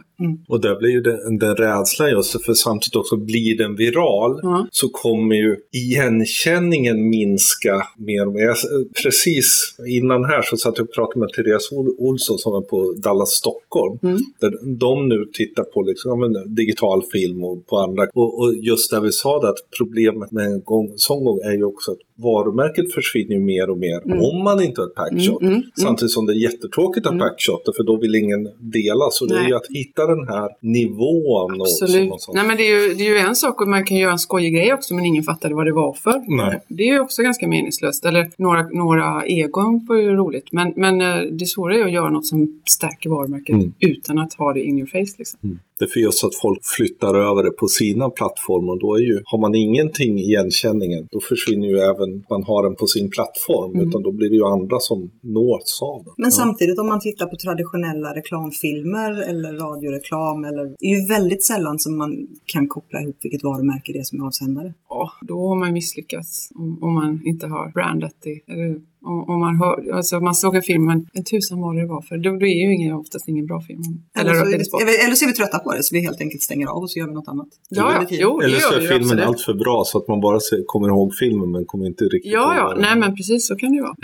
Och 0.48 0.60
där 0.60 0.78
blir 0.78 0.90
ju 0.90 1.00
den, 1.00 1.38
den 1.38 1.56
rädslan 1.56 2.10
just 2.10 2.44
för 2.44 2.54
samtidigt 2.54 2.96
också 2.96 3.16
blir 3.16 3.58
den 3.58 3.76
viral 3.76 4.40
Ja. 4.42 4.66
så 4.70 4.88
kommer 4.88 5.34
ju 5.36 5.56
igenkänningen 5.72 7.08
minska 7.08 7.82
mer 7.96 8.26
och 8.26 8.32
mer. 8.32 8.42
Jag- 8.42 8.56
Precis 9.02 9.76
innan 9.88 10.24
här 10.24 10.42
så 10.42 10.56
satt 10.56 10.78
jag 10.78 10.84
och 10.88 10.94
pratade 10.94 11.20
med 11.20 11.28
Therese 11.28 11.72
Ol- 11.72 11.94
Olsson 11.98 12.38
som 12.38 12.54
är 12.54 12.60
på 12.60 12.94
Dallas 12.96 13.30
Stockholm. 13.30 13.98
Mm. 14.02 14.16
Där 14.40 14.76
de 14.78 15.08
nu 15.08 15.24
tittar 15.32 15.64
på 15.64 15.82
liksom, 15.82 16.32
ja, 16.34 16.44
digital 16.46 17.02
film 17.12 17.44
och 17.44 17.55
på 17.68 17.76
andra. 17.78 18.06
Och, 18.14 18.40
och 18.40 18.54
just 18.54 18.90
där 18.90 19.00
vi 19.00 19.12
sa 19.12 19.40
det 19.40 19.48
att 19.48 19.58
problemet 19.78 20.30
med 20.30 20.44
en 20.46 20.62
gång, 20.64 20.92
sån 20.96 21.24
gång 21.24 21.38
är 21.44 21.52
ju 21.52 21.64
också 21.64 21.90
att 21.92 21.98
varumärket 22.18 22.92
försvinner 22.94 23.38
mer 23.38 23.70
och 23.70 23.78
mer 23.78 24.00
om 24.28 24.44
man 24.44 24.62
inte 24.62 24.80
har 24.80 24.88
ett 24.88 24.94
packshot. 24.94 25.40
Mm, 25.42 25.52
mm, 25.52 25.54
mm. 25.54 25.70
Samtidigt 25.76 26.12
som 26.12 26.26
det 26.26 26.32
är 26.32 26.36
jättetråkigt 26.48 27.06
att 27.06 27.12
ha 27.12 27.20
packshotter 27.20 27.72
för 27.76 27.82
då 27.84 27.96
vill 27.96 28.14
ingen 28.14 28.44
dela. 28.58 29.10
Så 29.10 29.26
det 29.26 29.34
är 29.34 29.38
Nej. 29.40 29.48
ju 29.48 29.54
att 29.56 29.66
hitta 29.70 30.06
den 30.06 30.28
här 30.28 30.48
nivån. 30.60 31.60
Och, 31.60 31.66
Absolut. 31.66 32.12
sån- 32.20 32.34
Nej, 32.34 32.46
men 32.46 32.56
det 32.56 32.62
är, 32.62 32.88
ju, 32.88 32.94
det 32.94 33.06
är 33.06 33.10
ju 33.10 33.18
en 33.18 33.36
sak 33.36 33.60
och 33.60 33.68
man 33.68 33.84
kan 33.84 33.96
göra 33.96 34.12
en 34.12 34.18
skojig 34.18 34.54
grej 34.54 34.72
också 34.74 34.94
men 34.94 35.06
ingen 35.06 35.22
fattade 35.22 35.54
vad 35.54 35.66
det 35.66 35.72
var 35.72 35.92
för. 35.92 36.36
Nej. 36.36 36.60
Det 36.68 36.82
är 36.82 36.92
ju 36.92 37.00
också 37.00 37.22
ganska 37.22 37.48
meningslöst. 37.48 38.04
Eller 38.04 38.30
några, 38.38 38.62
några 38.68 39.24
egon 39.26 39.86
var 39.88 39.96
ju 39.96 40.08
roligt. 40.16 40.52
Men, 40.52 40.72
men 40.76 41.00
eh, 41.00 41.22
det 41.32 41.46
svåra 41.46 41.76
är 41.76 41.84
att 41.84 41.92
göra 41.92 42.10
något 42.10 42.26
som 42.26 42.60
stärker 42.70 43.10
varumärket 43.10 43.54
Mm. 43.54 43.72
utan 43.80 44.18
att 44.18 44.34
ha 44.34 44.52
det 44.52 44.62
in 44.62 44.78
your 44.78 44.86
face. 44.88 45.14
Liksom. 45.18 45.58
Det 45.78 45.84
är 45.84 45.88
för 45.88 46.00
just 46.00 46.24
att 46.24 46.34
folk 46.34 46.60
flyttar 46.76 47.14
över 47.14 47.42
det 47.42 47.50
på 47.50 47.66
sina 47.68 48.10
plattformar. 48.10 48.72
och 48.72 48.80
Då 48.80 48.94
är 48.94 49.00
ju, 49.00 49.22
har 49.24 49.38
man 49.38 49.54
ingenting 49.54 50.18
i 50.18 50.22
igenkänningen, 50.22 51.08
då 51.10 51.20
försvinner 51.20 51.68
ju 51.68 51.78
även 51.78 52.24
man 52.30 52.42
har 52.42 52.62
den 52.62 52.74
på 52.76 52.86
sin 52.86 53.10
plattform. 53.10 53.74
Mm. 53.74 53.88
Utan 53.88 54.02
då 54.02 54.12
blir 54.12 54.30
det 54.30 54.36
ju 54.36 54.44
andra 54.44 54.78
som 54.80 55.10
nås 55.22 55.78
av 55.82 56.04
den. 56.04 56.14
Men 56.16 56.32
samtidigt 56.32 56.78
om 56.78 56.86
man 56.86 57.00
tittar 57.00 57.26
på 57.26 57.36
traditionella 57.36 58.14
reklamfilmer 58.14 59.10
eller 59.30 59.52
radioreklam 59.52 60.44
eller 60.44 60.64
det 60.64 60.86
är 60.86 61.00
ju 61.00 61.06
väldigt 61.08 61.44
sällan 61.44 61.78
som 61.78 61.98
man 61.98 62.26
kan 62.44 62.68
koppla 62.68 63.00
ihop 63.00 63.16
vilket 63.22 63.44
varumärke 63.44 63.92
det 63.92 63.98
är 63.98 64.02
som 64.02 64.20
är 64.20 64.26
avsändare. 64.26 64.74
Ja, 64.88 65.10
då 65.28 65.48
har 65.48 65.56
man 65.56 65.72
misslyckats 65.72 66.50
om, 66.54 66.82
om 66.82 66.94
man 66.94 67.20
inte 67.24 67.46
har 67.46 67.72
brandat 67.72 68.16
det. 68.24 68.52
Eller 68.52 68.80
om, 69.06 69.18
om 69.30 69.40
man 69.40 69.54
hör, 69.62 69.96
alltså 69.96 70.20
man 70.20 70.34
såg 70.34 70.56
en 70.56 70.62
film, 70.62 70.84
men 70.84 70.98
en 71.12 71.24
tusan 71.24 71.60
vad 71.60 71.76
det 71.76 71.86
var 71.86 72.02
för. 72.08 72.16
Då, 72.24 72.30
då 72.40 72.46
är 72.46 72.58
ju 72.66 72.74
ingen, 72.74 72.92
oftast 72.94 73.28
ingen 73.28 73.46
bra 73.46 73.60
film. 73.60 73.82
Eller, 74.18 74.30
Eller, 74.30 74.64
så, 74.64 74.78
eller, 74.80 75.04
eller 75.04 75.14
så 75.14 75.24
är 75.24 75.28
vi 75.28 75.32
trötta 75.34 75.58
på 75.58 75.72
det 75.74 75.82
så 75.82 75.94
vi 75.94 76.00
helt 76.00 76.20
enkelt 76.20 76.42
stänger 76.42 76.66
av 76.66 76.82
och 76.82 76.90
så 76.90 76.98
gör 76.98 77.06
vi 77.06 77.14
något 77.14 77.28
annat. 77.28 77.48
Ja, 77.68 77.92
ja, 77.92 78.04
tiden. 78.08 78.18
jo, 78.22 78.40
Eller 78.40 78.58
så 78.58 78.74
är 78.74 78.80
filmen 78.80 79.00
absolut. 79.02 79.24
allt 79.26 79.40
för 79.40 79.54
bra 79.54 79.82
så 79.86 79.98
att 79.98 80.08
man 80.08 80.20
bara 80.20 80.38
kommer 80.66 80.88
ihåg 80.88 81.14
filmen 81.14 81.50
men 81.50 81.64
kommer 81.66 81.86
inte 81.86 82.04
riktigt 82.04 82.32
Ja, 82.32 82.38
ihåg 82.56 82.64
ja, 82.64 82.68
den- 82.74 82.82
nej 82.82 82.96
men 83.02 83.16
precis 83.16 83.46
så 83.48 83.56
kan 83.56 83.70
det 83.70 83.76
ju 83.76 83.82
vara. 83.82 83.94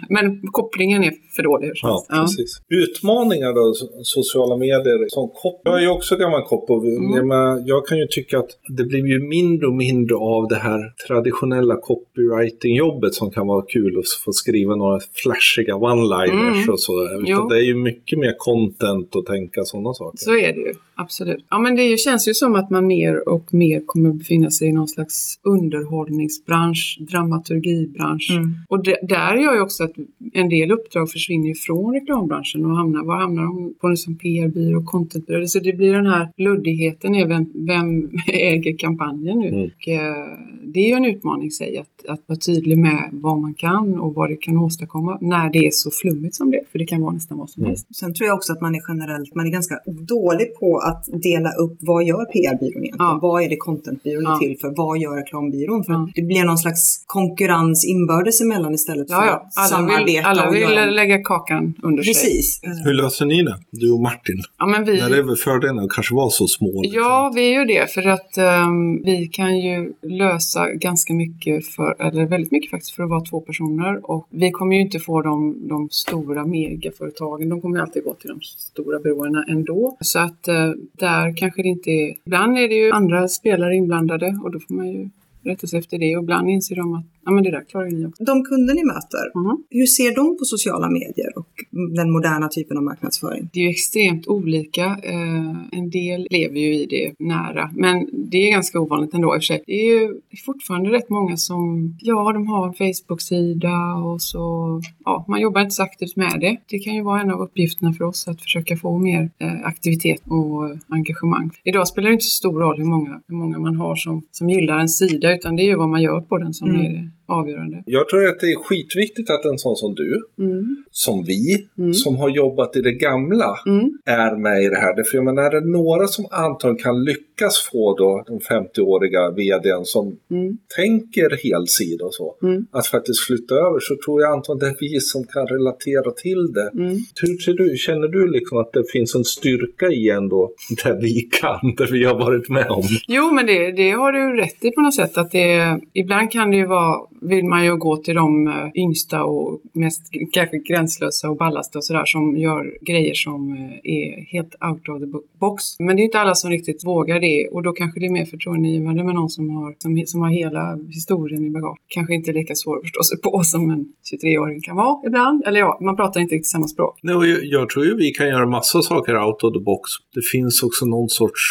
men 0.08 0.40
kopplingen 0.52 1.04
är 1.04 1.12
för 1.36 1.42
dålig. 1.42 1.66
hur 1.66 1.74
som 1.74 1.88
Ja, 1.88 1.94
helst. 1.94 2.08
Ja. 2.10 2.20
precis. 2.22 2.60
Utmaningar 2.68 3.52
då, 3.54 3.60
so- 3.60 4.02
sociala 4.02 4.56
medier 4.56 5.04
som 5.08 5.28
kopp. 5.28 5.60
Jag 5.64 5.76
är 5.78 5.80
ju 5.82 5.88
också 5.88 6.16
gammal 6.16 6.42
kopp 6.42 6.70
och 6.70 6.82
Mm. 6.86 7.28
jag, 7.66 7.86
kan 7.86 7.98
ju 7.98 8.06
tycka 8.06 8.38
att 8.38 8.48
det 8.76 8.84
blir 8.84 9.06
ju 9.06 9.18
mindre 9.28 9.66
och 9.66 9.72
mindre 9.74 10.16
av 10.16 10.48
det 10.48 10.56
här 10.56 10.80
traditionella 11.06 11.76
copywriting-jobbet 11.76 13.14
som 13.14 13.30
kan 13.30 13.46
vara 13.46 13.64
kul 13.68 13.98
att 13.98 14.08
få 14.24 14.32
skriva 14.32 14.76
några 14.76 15.00
flashiga 15.22 15.74
one-liners 15.74 16.56
Mm. 16.62 16.68
och 16.72 16.80
så. 16.80 16.92
Utan 17.22 17.48
det 17.48 17.56
är 17.56 17.64
ju 17.64 17.74
mycket 17.74 18.18
mer 18.18 18.34
content 18.38 19.14
och 19.16 19.26
tänka 19.26 19.64
sådana 19.64 19.94
saker. 19.94 20.18
Så 20.18 20.30
är 20.30 20.52
det 20.52 20.60
ju, 20.60 20.74
absolut. 20.94 21.44
Ja, 21.50 21.58
men 21.58 21.76
det 21.76 22.00
känns 22.00 22.28
ju 22.28 22.34
som 22.34 22.54
att 22.54 22.70
man 22.70 22.86
mer 22.86 23.28
och 23.28 23.54
mer 23.54 23.82
kommer 23.86 24.12
befinna 24.12 24.50
sig 24.50 24.68
i 24.68 24.72
någon 24.72 24.88
slags 24.88 25.38
underhållningsbransch, 25.42 26.98
dramaturgibransch. 27.00 28.30
Mm. 28.36 28.54
Och 28.68 28.84
det, 28.84 28.98
där 29.02 29.34
gör 29.36 29.54
ju 29.54 29.60
också 29.60 29.84
att 29.84 29.92
en 30.32 30.48
del 30.48 30.70
uppdrag 30.72 31.10
försvinner 31.10 31.54
från 31.54 31.94
reklambranschen 31.94 32.64
och 32.64 32.76
hamnar, 32.76 33.04
var 33.04 33.16
hamnar 33.16 33.42
de 33.42 33.74
på 33.80 33.88
en 33.88 33.96
som 33.96 34.18
PR-byrå, 34.18 34.82
contentbyrå. 34.84 35.46
Så 35.46 35.58
det 35.58 35.72
blir 35.72 35.92
den 35.92 36.06
här 36.06 36.28
luddigheten 36.36 37.14
i 37.14 37.24
vem, 37.24 37.50
vem 37.54 38.10
äger 38.26 38.78
kampanjen 38.78 39.38
nu. 39.38 39.48
Mm. 39.48 39.64
Och, 39.64 39.88
eh, 39.88 40.38
det 40.64 40.80
är 40.80 40.88
ju 40.88 40.94
en 40.94 41.04
utmaning 41.04 41.46
i 41.46 41.50
sig 41.50 41.78
att, 41.78 42.06
att 42.08 42.20
vara 42.26 42.38
tydlig 42.38 42.78
med 42.78 43.08
vad 43.12 43.38
man 43.40 43.54
kan 43.54 44.00
och 44.00 44.14
vad 44.14 44.30
det 44.30 44.36
kan 44.36 44.58
åstadkomma 44.58 45.18
när 45.20 45.50
det 45.50 45.66
är 45.66 45.70
så 45.70 45.90
flummigt 45.90 46.34
som 46.34 46.50
det. 46.50 46.60
För 46.72 46.78
det 46.78 46.84
kan 46.84 47.00
vara 47.00 47.12
nästan 47.12 47.38
vad 47.38 47.50
som 47.50 47.62
Mm. 47.62 47.68
helst. 47.70 47.96
Sen 47.96 48.14
tror 48.14 48.26
jag 48.26 48.36
också 48.36 48.52
att 48.52 48.60
man 48.60 48.74
är 48.74 48.80
generellt, 48.88 49.34
man 49.34 49.46
är 49.46 49.50
ganska 49.50 49.78
dålig 49.86 50.54
på 50.60 50.81
att 50.90 51.04
dela 51.22 51.50
upp 51.52 51.76
vad 51.80 52.04
gör 52.04 52.24
PR-byrån 52.24 52.82
egentligen? 52.82 52.96
Ja. 52.98 53.18
Vad 53.22 53.42
är 53.42 53.48
det 53.48 53.56
contentbyrån 53.56 54.22
Ja. 54.24 54.38
till 54.38 54.56
för? 54.60 54.72
Vad 54.76 54.98
gör 54.98 55.16
reklambyrån? 55.16 55.84
För 55.84 55.92
Ja. 55.92 56.02
att 56.02 56.10
det 56.14 56.22
blir 56.22 56.44
någon 56.44 56.58
slags 56.58 57.04
konkurrens 57.06 57.84
inbördes 57.86 58.40
emellan 58.40 58.74
istället 58.74 59.08
för 59.10 59.14
Ja, 59.14 59.26
ja. 59.26 59.62
att 59.64 59.72
Alla 59.72 60.04
vill, 60.04 60.20
alla 60.24 60.50
vill 60.50 60.60
göra... 60.62 60.84
lägga 60.90 61.18
kakan 61.22 61.74
under 61.82 62.02
sig. 62.02 62.12
Precis. 62.14 62.60
Hur 62.84 62.92
löser 62.94 63.26
ni 63.26 63.42
det, 63.42 63.56
du 63.70 63.92
och 63.92 64.00
Martin? 64.00 64.40
Ja, 64.58 64.66
men 64.66 64.84
vi, 64.84 64.96
Där 64.96 65.18
är 65.18 65.22
väl 65.22 65.36
fördelen 65.36 65.78
att 65.78 65.90
kanske 65.90 66.14
vara 66.14 66.30
så 66.30 66.46
små? 66.46 66.82
liksom. 66.82 67.02
Ja, 67.02 67.32
vi 67.34 67.54
är 67.54 67.58
ju 67.60 67.64
det 67.64 67.90
för 67.94 68.06
att 68.08 68.36
ehm, 68.38 69.02
vi 69.02 69.28
kan 69.32 69.58
ju 69.58 69.92
lösa 70.02 70.72
ganska 70.72 71.14
mycket 71.14 71.66
för, 71.66 71.96
eller 72.02 72.26
väldigt 72.26 72.52
mycket 72.52 72.70
faktiskt 72.70 72.94
för 72.94 73.02
att 73.02 73.10
vara 73.10 73.20
två 73.20 73.40
personer 73.40 74.10
och 74.10 74.26
vi 74.30 74.50
kommer 74.50 74.76
ju 74.76 74.82
inte 74.82 74.98
få 74.98 75.22
de, 75.22 75.68
de 75.68 75.88
stora 75.90 76.46
megaföretagen, 76.46 77.48
de 77.48 77.60
kommer 77.60 77.76
ju 77.76 77.82
alltid 77.82 78.04
gå 78.04 78.14
till 78.14 78.28
de 78.28 78.40
stora 78.40 78.98
byråerna 78.98 79.44
ändå. 79.48 79.96
Så 80.00 80.18
att 80.18 80.48
eh, 80.48 80.70
där 80.92 81.36
kanske 81.36 81.62
det 81.62 81.68
inte 81.68 81.90
är, 81.90 82.14
ibland 82.26 82.58
är 82.58 82.68
det 82.68 82.74
ju 82.74 82.90
andra 82.92 83.28
spelare 83.28 83.76
inblandade 83.76 84.38
och 84.42 84.50
då 84.50 84.60
får 84.60 84.74
man 84.74 84.88
ju 84.88 85.10
rätta 85.44 85.66
sig 85.66 85.78
efter 85.78 85.98
det. 85.98 86.16
Och 86.16 86.22
ibland 86.22 86.50
inser 86.50 86.76
de 86.76 86.94
att 86.94 87.06
ja, 87.24 87.30
men 87.32 87.44
det 87.44 87.50
där 87.50 87.64
klarar 87.70 87.86
ju 87.90 87.96
ni 87.96 88.06
också. 88.06 88.24
De 88.24 88.44
kunder 88.44 88.74
ni 88.74 88.84
möter, 88.84 89.24
Mhm. 89.40 89.62
hur 89.70 89.86
ser 89.86 90.14
de 90.14 90.38
på 90.38 90.44
sociala 90.44 90.90
medier 90.90 91.38
och 91.38 91.48
den 91.96 92.10
moderna 92.10 92.48
typen 92.48 92.76
av 92.76 92.82
marknadsföring? 92.82 93.50
Det 93.52 93.60
är 93.60 93.64
ju 93.64 93.70
extremt 93.70 94.26
olika. 94.26 94.84
Eh, 95.02 95.78
en 95.78 95.90
del 95.90 96.26
lever 96.30 96.60
ju 96.60 96.74
i 96.74 96.86
det 96.86 97.24
nära, 97.24 97.70
men 97.76 98.08
det 98.12 98.36
är 98.36 98.50
ganska 98.50 98.80
ovanligt 98.80 99.14
ändå 99.14 99.28
i 99.28 99.38
och 99.38 99.42
för 99.42 99.46
sig. 99.46 99.62
Det 99.66 99.72
är 99.72 100.00
ju 100.00 100.20
fortfarande 100.46 100.90
rätt 100.90 101.10
många 101.10 101.36
som, 101.36 101.94
ja, 102.00 102.32
de 102.32 102.46
har 102.46 102.66
en 102.68 102.74
Facebook-sida 102.74 103.94
och 103.94 104.22
så, 104.22 104.80
ja, 105.04 105.24
man 105.28 105.40
jobbar 105.40 105.60
inte 105.60 105.70
så 105.74 105.82
aktivt 105.82 106.16
med 106.16 106.40
det. 106.40 106.56
Det 106.68 106.78
kan 106.78 106.94
ju 106.94 107.02
vara 107.02 107.20
en 107.20 107.30
av 107.30 107.40
uppgifterna 107.40 107.92
för 107.92 108.04
oss 108.04 108.28
att 108.28 108.40
försöka 108.42 108.76
få 108.76 108.98
mer 108.98 109.30
eh, 109.38 109.52
aktivitet 109.64 110.22
och 110.26 110.70
engagemang. 110.88 111.50
Idag 111.64 111.88
spelar 111.88 112.08
det 112.08 112.12
inte 112.12 112.24
så 112.24 112.30
stor 112.36 112.60
roll 112.60 112.76
hur 112.78 112.84
många, 112.84 113.20
hur 113.28 113.36
många 113.36 113.58
man 113.58 113.76
har 113.76 113.96
som, 113.96 114.22
som 114.30 114.50
gillar 114.50 114.78
en 114.78 114.88
sida, 114.88 115.34
utan 115.34 115.56
det 115.56 115.62
är 115.62 115.66
ju 115.66 115.76
vad 115.76 115.88
man 115.88 116.02
gör 116.02 116.20
på 116.20 116.38
den 116.38 116.54
som 116.54 116.68
Mm. 116.72 116.80
är 116.86 117.10
avgörande. 117.32 117.82
Jag 117.86 118.08
tror 118.08 118.26
att 118.28 118.40
det 118.40 118.46
är 118.46 118.56
skitviktigt 118.64 119.30
att 119.30 119.44
en 119.44 119.58
sån 119.58 119.76
som 119.76 119.94
du, 119.94 120.22
Mm. 120.38 120.76
som 120.90 121.24
vi, 121.24 121.66
Mm. 121.78 121.94
som 121.94 122.16
har 122.16 122.28
jobbat 122.28 122.76
i 122.76 122.80
det 122.80 122.92
gamla, 122.92 123.50
Mm. 123.66 123.90
är 124.06 124.36
med 124.36 124.62
i 124.62 124.68
det 124.68 124.76
här. 124.76 124.94
För 125.10 125.16
jag 125.18 125.24
menar, 125.24 125.42
är 125.42 125.50
det 125.60 125.66
några 125.78 126.06
som 126.06 126.24
antagligen 126.30 126.82
kan 126.82 127.04
lyckas 127.04 127.68
få 127.72 127.96
då 127.98 128.24
den 128.26 128.40
50-åriga 128.40 129.30
vdn 129.30 129.84
som 129.84 130.16
Mm. 130.30 130.58
tänker 130.76 131.30
helsida 131.52 132.04
och 132.04 132.14
så, 132.14 132.34
Mm. 132.42 132.66
att 132.70 132.86
faktiskt 132.86 133.20
flytta 133.26 133.54
över 133.54 133.78
så 133.80 133.96
tror 134.04 134.22
jag 134.22 134.32
antagligen 134.32 134.58
det 134.62 134.66
är 134.86 134.90
vi 134.92 135.00
som 135.00 135.24
kan 135.24 135.46
relatera 135.46 136.10
till 136.10 136.52
det. 136.52 136.70
Mm. 136.74 136.96
Hur 137.22 137.38
ser 137.38 137.52
du, 137.52 137.76
känner 137.76 138.08
du 138.08 138.30
liksom 138.30 138.58
att 138.58 138.72
det 138.72 138.84
finns 138.92 139.14
en 139.14 139.24
styrka 139.24 139.86
i 139.88 140.08
ändå 140.10 140.50
det 140.84 140.98
vi 141.02 141.20
kan, 141.40 141.74
det 141.76 141.86
vi 141.92 142.04
har 142.04 142.14
varit 142.14 142.48
med 142.48 142.66
om? 142.70 142.82
Jo, 143.08 143.30
men 143.32 143.46
det, 143.46 143.72
det 143.72 143.90
har 143.90 144.12
du 144.12 144.36
rätt 144.40 144.64
i 144.64 144.70
på 144.70 144.80
något 144.80 144.94
sätt. 144.94 145.18
Att 145.18 145.30
det, 145.30 145.80
ibland 145.92 146.30
kan 146.32 146.50
det 146.50 146.56
ju 146.56 146.66
vara, 146.66 146.96
vill 147.22 147.44
man 147.44 147.64
ju 147.64 147.76
gå 147.76 147.96
till 147.96 148.14
de 148.14 148.46
eh, 148.46 148.52
yngsta 148.74 149.24
och 149.24 149.60
mest 149.72 150.02
kanske 150.32 150.58
gränslösa 150.58 151.30
och 151.30 151.36
ballaste 151.36 151.78
och 151.78 151.84
sådär 151.84 152.04
som 152.04 152.36
gör 152.36 152.78
grejer 152.80 153.14
som 153.14 153.52
eh, 153.52 153.92
är 153.92 154.32
helt 154.32 154.54
out 154.70 154.88
of 154.88 155.00
the 155.00 155.06
bo- 155.06 155.22
box. 155.40 155.62
Men 155.78 155.96
det 155.96 156.02
är 156.02 156.04
inte 156.04 156.20
alla 156.20 156.34
som 156.34 156.50
riktigt 156.50 156.84
vågar 156.84 157.20
det 157.20 157.48
och 157.48 157.62
då 157.62 157.72
kanske 157.72 158.00
det 158.00 158.06
är 158.06 158.10
mer 158.10 158.24
förtroendegivande 158.24 159.04
med 159.04 159.14
någon 159.14 159.30
som 159.30 159.50
har, 159.50 159.74
som, 159.78 160.02
som 160.06 160.20
har 160.20 160.30
hela 160.30 160.78
historien 160.90 161.44
i 161.46 161.50
bagage. 161.50 161.78
Kanske 161.88 162.14
inte 162.14 162.32
lika 162.32 162.54
svår 162.54 162.76
att 162.76 162.82
förstå 162.82 163.02
sig 163.02 163.20
på 163.20 163.42
som 163.44 163.70
en 163.70 163.86
23-åring 164.12 164.60
kan 164.60 164.76
vara 164.76 165.06
ibland. 165.06 165.42
Eller 165.46 165.60
ja, 165.60 165.78
man 165.80 165.96
pratar 165.96 166.20
inte 166.20 166.34
riktigt 166.34 166.50
samma 166.50 166.68
språk. 166.68 166.98
Nej, 167.02 167.14
och 167.14 167.26
jag, 167.26 167.44
jag 167.44 167.68
tror 167.68 167.84
ju 167.84 167.96
vi 167.96 168.10
kan 168.10 168.28
göra 168.28 168.46
massa 168.46 168.82
saker 168.82 169.16
out 169.26 169.42
of 169.42 169.52
the 169.52 169.60
box. 169.60 169.90
Det 170.14 170.22
finns 170.32 170.62
också 170.62 170.86
någon 170.86 171.08
sorts 171.08 171.42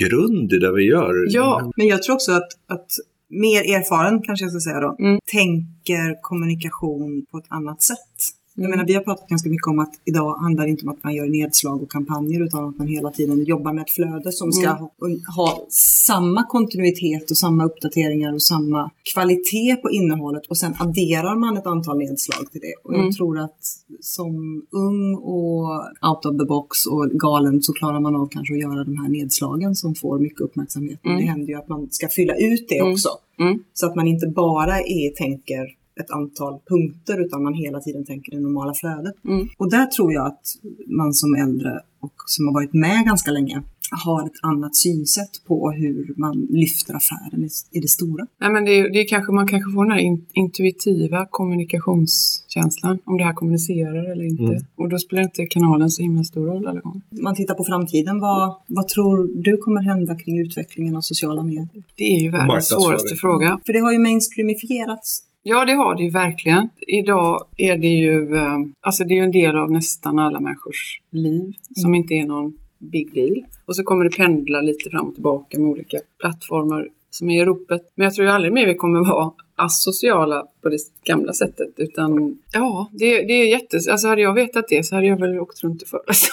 grund 0.00 0.52
i 0.52 0.58
det 0.58 0.72
vi 0.72 0.84
gör. 0.84 1.14
Ja. 1.28 1.72
Men 1.76 1.86
jag 1.86 2.02
tror 2.02 2.14
också 2.14 2.32
att, 2.32 2.48
att 2.68 2.86
mer 3.30 3.60
erfaren, 3.76 4.22
kanske 4.22 4.44
jag 4.44 4.52
ska 4.52 4.60
säga 4.60 4.80
då, 4.80 4.96
Mm. 4.98 5.18
tänker 5.32 6.22
kommunikation 6.22 7.26
på 7.30 7.38
ett 7.38 7.46
annat 7.48 7.82
sätt. 7.82 8.16
Jag 8.62 8.70
menar, 8.70 8.84
vi 8.86 8.94
har 8.94 9.02
pratat 9.02 9.28
ganska 9.28 9.48
mycket 9.50 9.66
om 9.66 9.78
att 9.78 9.92
idag 10.04 10.34
handlar 10.38 10.64
det 10.64 10.70
inte 10.70 10.82
om 10.82 10.88
att 10.88 11.04
man 11.04 11.14
gör 11.14 11.26
nedslag 11.28 11.82
och 11.82 11.90
kampanjer 11.90 12.44
utan 12.46 12.68
att 12.68 12.78
man 12.78 12.86
hela 12.86 13.10
tiden 13.10 13.44
jobbar 13.44 13.72
med 13.72 13.82
ett 13.82 13.90
flöde 13.90 14.32
som 14.32 14.52
ska 14.52 14.68
Mm. 14.70 14.78
ha, 14.80 14.90
ha 15.36 15.66
samma 16.06 16.46
kontinuitet 16.46 17.30
och 17.30 17.36
samma 17.36 17.64
uppdateringar 17.64 18.32
och 18.34 18.42
samma 18.42 18.90
kvalitet 19.14 19.76
på 19.82 19.90
innehållet 19.90 20.46
och 20.46 20.56
sen 20.58 20.74
adderar 20.78 21.36
man 21.36 21.56
ett 21.56 21.66
antal 21.66 21.98
nedslag 21.98 22.52
till 22.52 22.60
det. 22.60 22.74
Och 22.84 22.94
jag 22.94 23.00
Mm. 23.00 23.12
tror 23.12 23.38
att 23.38 23.58
som 24.00 24.62
ung 24.70 25.14
och 25.14 25.68
out 26.10 26.24
of 26.26 26.38
the 26.38 26.44
box 26.44 26.86
och 26.86 27.10
galen 27.10 27.62
så 27.62 27.72
klarar 27.72 28.00
man 28.00 28.16
av 28.16 28.28
kanske 28.30 28.54
att 28.54 28.60
göra 28.60 28.84
de 28.84 28.96
här 28.96 29.08
nedslagen 29.08 29.74
som 29.74 29.94
får 29.94 30.18
mycket 30.18 30.40
uppmärksamhet. 30.40 31.00
Men 31.02 31.12
Mm. 31.12 31.24
det 31.24 31.30
händer 31.30 31.46
ju 31.48 31.54
att 31.54 31.68
man 31.68 31.88
ska 31.90 32.08
fylla 32.08 32.34
ut 32.36 32.66
det 32.68 32.78
Mm. 32.78 32.92
också. 32.92 33.08
Mm. 33.40 33.58
Så 33.74 33.86
att 33.86 33.96
man 33.96 34.06
inte 34.06 34.26
bara 34.26 34.78
är, 34.80 35.16
tänker 35.16 35.79
ett 36.00 36.10
antal 36.10 36.58
punkter 36.68 37.20
utan 37.26 37.42
man 37.42 37.54
hela 37.54 37.80
tiden 37.80 38.04
tänker 38.04 38.32
det 38.32 38.40
normala 38.40 38.74
flödet. 38.74 39.14
Mm. 39.24 39.48
Och 39.58 39.70
där 39.70 39.86
tror 39.86 40.12
jag 40.12 40.26
att 40.26 40.42
man 40.86 41.12
som 41.14 41.34
äldre 41.34 41.80
och 42.00 42.14
som 42.26 42.46
har 42.46 42.54
varit 42.54 42.72
med 42.74 43.04
ganska 43.04 43.30
länge 43.30 43.62
har 44.04 44.26
ett 44.26 44.38
annat 44.42 44.76
synsätt 44.76 45.30
på 45.46 45.70
hur 45.70 46.14
man 46.16 46.46
lyfter 46.50 46.94
affären 46.94 47.44
i, 47.72 47.80
det 47.80 47.88
stora. 47.88 48.26
Nej, 48.40 48.50
men 48.50 48.64
det, 48.64 48.78
är- 48.78 48.90
det 48.92 48.98
är 49.00 49.08
kanske, 49.08 49.32
man 49.32 49.48
kanske 49.48 49.72
får 49.72 49.84
den 49.84 49.92
här 49.92 50.00
in, 50.00 50.26
intuitiva 50.32 51.26
kommunikationskänslan. 51.30 52.98
Om 53.04 53.18
det 53.18 53.24
här 53.24 53.32
kommunicerar 53.32 54.12
eller 54.12 54.24
inte. 54.24 54.42
Mm. 54.42 54.62
Och 54.76 54.88
då 54.88 54.98
spelar 54.98 55.22
inte 55.22 55.46
kanalen 55.46 55.90
så 55.90 56.02
himla 56.02 56.24
stor 56.24 56.46
roll 56.46 56.66
alla 56.66 56.80
gånger. 56.80 57.00
Man 57.10 57.34
tittar 57.34 57.54
på 57.54 57.64
framtiden, 57.64 58.20
vad, 58.20 58.54
vad 58.66 58.88
tror 58.88 59.30
du 59.42 59.56
kommer 59.56 59.82
hända 59.82 60.14
kring 60.14 60.38
utvecklingen 60.40 60.96
av 60.96 61.00
sociala 61.00 61.42
medier? 61.42 61.68
Det 61.96 62.04
är 62.16 62.20
ju 62.20 62.30
världens 62.30 62.68
svåraste 62.68 63.14
fråga. 63.16 63.60
För 63.66 63.72
det 63.72 63.78
har 63.78 63.92
ju 63.92 63.98
mainstreamifierats. 63.98 65.22
Ja, 65.42 65.64
det 65.64 65.72
har 65.72 65.94
det 65.94 66.02
ju 66.02 66.10
verkligen. 66.10 66.68
Idag 66.86 67.46
är 67.56 67.78
det 67.78 67.88
ju, 67.88 68.36
eh, 68.36 68.58
alltså 68.80 69.04
det 69.04 69.14
är 69.14 69.16
ju 69.16 69.24
en 69.24 69.32
del 69.32 69.56
av 69.56 69.70
nästan 69.72 70.18
alla 70.18 70.40
människors 70.40 71.00
liv 71.10 71.52
som 71.74 71.94
inte 71.94 72.14
är 72.14 72.26
någon 72.26 72.52
big 72.78 73.14
deal. 73.14 73.44
Och 73.66 73.76
så 73.76 73.82
kommer 73.82 74.04
det 74.04 74.16
pendla 74.16 74.60
lite 74.60 74.90
fram 74.90 75.08
och 75.08 75.14
tillbaka 75.14 75.58
med 75.58 75.70
olika 75.70 75.98
plattformar 76.20 76.88
som 77.10 77.30
är 77.30 77.42
i 77.42 77.44
ropet. 77.44 77.92
Men 77.94 78.04
jag 78.04 78.14
tror 78.14 78.26
ju 78.26 78.32
aldrig 78.32 78.52
mer 78.52 78.66
vi 78.66 78.74
kommer 78.74 79.00
vara 79.10 79.30
asociala 79.56 80.46
på 80.62 80.68
det 80.68 80.78
gamla 81.04 81.32
sättet. 81.32 81.68
Utan 81.76 82.38
ja, 82.52 82.90
det, 82.92 83.22
det 83.22 83.32
är 83.32 83.46
jättes... 83.46 83.88
Alltså 83.88 84.08
hade 84.08 84.22
jag 84.22 84.34
vetat 84.34 84.64
det 84.68 84.86
så 84.86 84.94
hade 84.94 85.06
jag 85.06 85.20
väl 85.20 85.38
åkt 85.38 85.62
runt 85.62 85.82
och 85.82 85.88
föreläst 85.88 86.30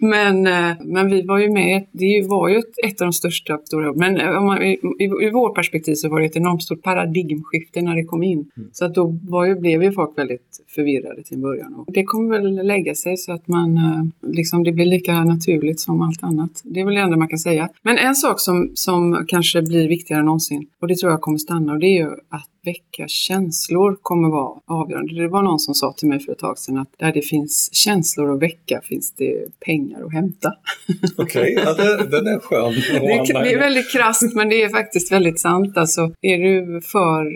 men, 0.00 0.46
eh, 0.46 0.76
men 0.84 1.10
vi 1.10 1.22
var 1.22 1.38
ju 1.38 1.50
med, 1.50 1.86
det 1.92 2.26
var 2.28 2.48
ju 2.48 2.56
ett, 2.56 2.84
ett 2.86 3.00
av 3.00 3.06
de 3.06 3.12
största 3.12 3.58
stora 3.64 3.92
Men 3.92 4.16
eh, 4.16 4.38
om 4.38 4.46
man, 4.46 4.62
i, 4.62 4.78
i, 5.00 5.30
vårt 5.30 5.54
perspektiv 5.54 5.94
så 5.94 6.08
var 6.08 6.20
det 6.20 6.26
ett 6.26 6.36
enormt 6.36 6.62
stort 6.62 6.82
paradigmskifte 6.82 7.82
när 7.82 7.96
det 7.96 8.04
kom 8.04 8.22
in. 8.22 8.50
Så 8.72 8.84
att 8.84 8.94
då 8.94 9.18
var 9.22 9.46
ju, 9.46 9.54
blev 9.54 9.82
ju 9.82 9.92
folk 9.92 10.18
väldigt 10.18 10.60
förvirrade 10.74 11.22
till 11.22 11.34
en 11.34 11.42
början. 11.42 11.74
Och 11.74 11.92
det 11.92 12.04
kommer 12.04 12.38
väl 12.38 12.66
lägga 12.66 12.94
sig 12.94 13.16
så 13.16 13.32
att 13.32 13.48
man 13.48 13.76
eh, 13.76 14.30
liksom, 14.32 14.64
det 14.64 14.72
blir 14.72 14.86
lika 14.86 15.24
naturligt 15.24 15.80
som 15.80 16.02
allt 16.02 16.22
annat. 16.22 16.60
Det 16.64 16.80
är 16.80 16.84
väl 16.84 16.94
det 16.94 17.00
enda 17.00 17.16
man 17.16 17.28
kan 17.28 17.38
säga. 17.38 17.68
Men 17.82 17.98
en 17.98 18.14
sak 18.14 18.40
som, 18.40 18.70
som 18.74 19.24
kanske 19.28 19.62
blir 19.62 19.88
viktigare 19.88 20.20
än 20.20 20.26
någonsin 20.26 20.66
och 20.80 20.88
det 20.88 20.96
tror 20.96 21.12
jag 21.12 21.20
kommer 21.20 21.38
stanna 21.38 21.72
och 21.72 21.78
det 21.78 21.86
är 21.86 21.98
ju 22.04 22.10
att 22.28 22.47
väcka 22.64 23.08
känslor 23.08 23.96
kommer 24.02 24.28
vara 24.28 24.60
avgörande. 24.66 25.22
Det 25.22 25.28
var 25.28 25.42
någon 25.42 25.58
som 25.58 25.74
sa 25.74 25.92
till 25.92 26.08
mig 26.08 26.20
för 26.20 26.32
ett 26.32 26.38
tag 26.38 26.58
sedan 26.58 26.78
att 26.78 26.88
där 26.98 27.12
det 27.12 27.22
finns 27.22 27.70
känslor 27.72 28.34
att 28.34 28.42
väcka 28.42 28.80
finns 28.84 29.12
det 29.12 29.60
pengar 29.60 30.04
att 30.04 30.12
hämta. 30.12 30.52
Okej, 31.18 31.58
ja, 31.64 31.74
det, 31.74 31.96
den 31.96 32.26
är 32.26 32.38
skön. 32.40 32.72
Det 32.72 33.12
är, 33.12 33.44
det 33.44 33.52
är 33.52 33.58
väldigt 33.58 33.92
krasst 33.92 34.34
men 34.34 34.48
det 34.48 34.62
är 34.62 34.68
faktiskt 34.68 35.12
väldigt 35.12 35.40
sant. 35.40 35.76
Alltså, 35.76 36.12
är 36.22 36.38
du 36.38 36.80
för 36.80 37.26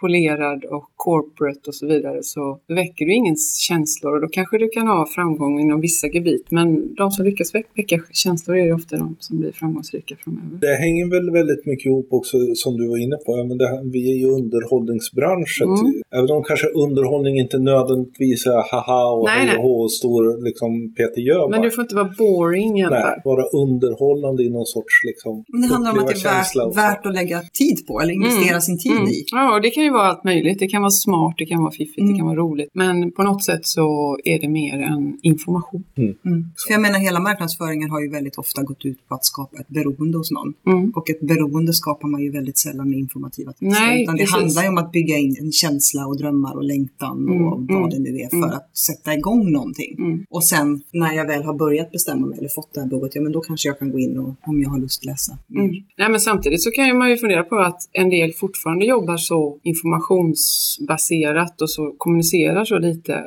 polerad 0.00 0.64
och 0.64 0.84
corporate 0.96 1.60
och 1.66 1.74
så 1.74 1.86
vidare 1.86 2.18
så 2.22 2.58
väcker 2.68 3.04
du 3.06 3.14
ingen 3.14 3.36
känslor 3.68 4.14
och 4.14 4.20
då 4.20 4.28
kanske 4.28 4.58
du 4.58 4.68
kan 4.68 4.86
ha 4.86 5.06
framgång 5.06 5.60
inom 5.60 5.80
vissa 5.80 6.06
gebit. 6.06 6.46
Men 6.50 6.94
de 6.94 7.10
som 7.10 7.24
lyckas 7.24 7.54
väck- 7.54 7.70
väcka 7.76 8.00
känslor 8.12 8.56
är 8.56 8.64
ju 8.64 8.72
ofta 8.74 8.96
de 8.96 9.16
som 9.20 9.38
blir 9.40 9.52
framgångsrika 9.52 10.16
framöver. 10.24 10.58
Det 10.60 10.74
hänger 10.84 11.06
väl 11.10 11.30
väldigt 11.30 11.66
mycket 11.66 11.86
ihop 11.86 12.08
också 12.10 12.36
som 12.54 12.76
du 12.76 12.88
var 12.88 12.98
inne 13.04 13.16
på. 13.26 13.38
Ja, 13.38 13.44
men 13.44 13.58
det 13.58 13.68
här, 13.68 13.82
vi 13.92 14.12
är 14.12 14.16
ju 14.22 14.26
underhållningsbranschen. 14.40 15.68
Mm. 15.68 16.02
Även 16.18 16.30
om 16.36 16.42
kanske 16.44 16.66
underhållning 16.66 17.38
inte 17.38 17.58
nödvändigtvis 17.58 18.46
är 18.46 18.62
haha 18.70 19.04
och 19.18 19.24
Nej, 19.28 19.46
nej. 19.46 19.56
och 19.66 19.92
stor 19.92 20.44
liksom 20.44 20.94
Peter 20.96 21.20
Jöback. 21.20 21.50
Men 21.50 21.62
du 21.62 21.70
får 21.70 21.82
inte 21.82 21.94
vara 21.94 22.10
boring 22.18 22.78
i 22.80 22.84
alla 22.84 22.96
Nej, 22.96 23.02
fall. 23.02 23.20
vara 23.24 23.44
underhållande 23.62 24.42
i 24.42 24.50
någon 24.50 24.66
sorts 24.66 24.94
liksom 25.04 25.44
Men 25.48 25.60
det 25.62 25.66
handlar 25.74 25.92
om 25.92 25.98
att 25.98 26.06
det 26.06 26.12
är 26.28 26.66
värt, 26.68 26.76
värt 26.76 27.06
att 27.06 27.14
lägga 27.14 27.38
tid 27.60 27.86
på 27.86 28.00
eller 28.00 28.12
investera 28.14 28.60
sin 28.60 28.78
tid 28.78 28.92
Mm. 28.92 29.08
i. 29.08 29.24
Ja, 29.32 29.54
och 29.54 29.62
det 29.62 29.70
kan 29.70 29.84
ju 29.88 29.92
vara 29.92 30.06
allt 30.08 30.24
möjligt. 30.24 30.58
Det 30.58 30.68
kan 30.68 30.82
vara 30.82 30.90
smart, 30.90 31.34
det 31.38 31.46
kan 31.46 31.62
vara 31.62 31.72
fiffigt, 31.72 31.98
Mm. 31.98 32.12
det 32.12 32.18
kan 32.18 32.26
vara 32.26 32.36
roligt. 32.36 32.68
Men 32.72 33.12
på 33.12 33.22
något 33.22 33.44
sätt 33.44 33.66
så 33.66 34.18
är 34.24 34.38
det 34.38 34.48
mer 34.48 34.78
än 34.82 35.18
information. 35.22 35.84
Mm. 35.96 36.44
För 36.66 36.72
jag 36.74 36.80
menar 36.80 36.98
hela 36.98 37.20
marknadsföringen 37.20 37.90
har 37.90 38.00
ju 38.00 38.10
väldigt 38.10 38.36
ofta 38.38 38.62
gått 38.62 38.84
ut 38.84 39.08
på 39.08 39.14
att 39.14 39.24
skapa 39.24 39.56
ett 39.60 39.68
beroende 39.68 40.18
hos 40.18 40.30
någon. 40.30 40.54
Mm. 40.66 40.92
Och 40.96 41.10
ett 41.10 41.20
beroende 41.20 41.72
skapar 41.72 42.08
man 42.08 42.20
ju 42.22 42.30
väldigt 42.30 42.58
sällan 42.58 42.90
med 42.90 42.98
informativa 42.98 43.52
texter. 43.52 43.66
Nej, 43.86 44.02
utan 44.02 44.14
det 44.14 44.22
precis. 44.22 44.36
handlar 44.36 44.62
ju 44.62 44.68
om 44.68 44.78
att 44.78 44.92
bygga 44.92 45.16
in 45.16 45.36
en 45.40 45.52
känsla 45.52 46.06
och 46.06 46.16
drömmar 46.18 46.56
och 46.56 46.64
längtan 46.64 47.18
Mm, 47.18 47.46
och 47.46 47.60
vad 47.60 47.78
mm, 47.78 47.90
det 47.90 47.98
nu 47.98 48.18
är 48.18 48.28
för 48.28 48.36
mm. 48.36 48.50
att 48.50 48.76
sätta 48.76 49.14
igång 49.14 49.52
någonting. 49.52 49.96
Mm. 49.98 50.24
Och 50.30 50.44
sen 50.44 50.82
när 50.92 51.12
jag 51.12 51.26
väl 51.26 51.42
har 51.42 51.54
börjat 51.54 51.92
bestämma 51.92 52.26
mig 52.26 52.38
eller 52.38 52.48
fått 52.48 52.74
det 52.74 52.80
här 52.80 52.88
behovet, 52.88 53.14
ja 53.14 53.20
men 53.20 53.32
då 53.32 53.40
kanske 53.40 53.68
jag 53.68 53.78
kan 53.78 53.90
gå 53.90 53.98
in 53.98 54.18
och 54.18 54.34
om 54.42 54.62
jag 54.62 54.70
har 54.70 54.78
lust 54.78 55.04
läsa. 55.04 55.38
Mm. 55.56 55.70
Nej, 55.98 56.10
men 56.10 56.20
samtidigt 56.20 56.62
så 56.62 56.70
kan 56.70 56.86
ju 56.86 56.94
man 56.94 57.10
ju 57.10 57.16
fundera 57.16 57.42
på 57.42 57.56
att 57.56 57.80
en 57.92 58.10
del 58.10 58.32
fortfarande 58.32 58.84
jobbar 58.86 59.16
så 59.16 59.58
informationsbaserat 59.78 61.62
och 61.62 61.70
så 61.70 61.94
kommunicerar 61.98 62.64
så 62.64 62.78
lite. 62.78 63.24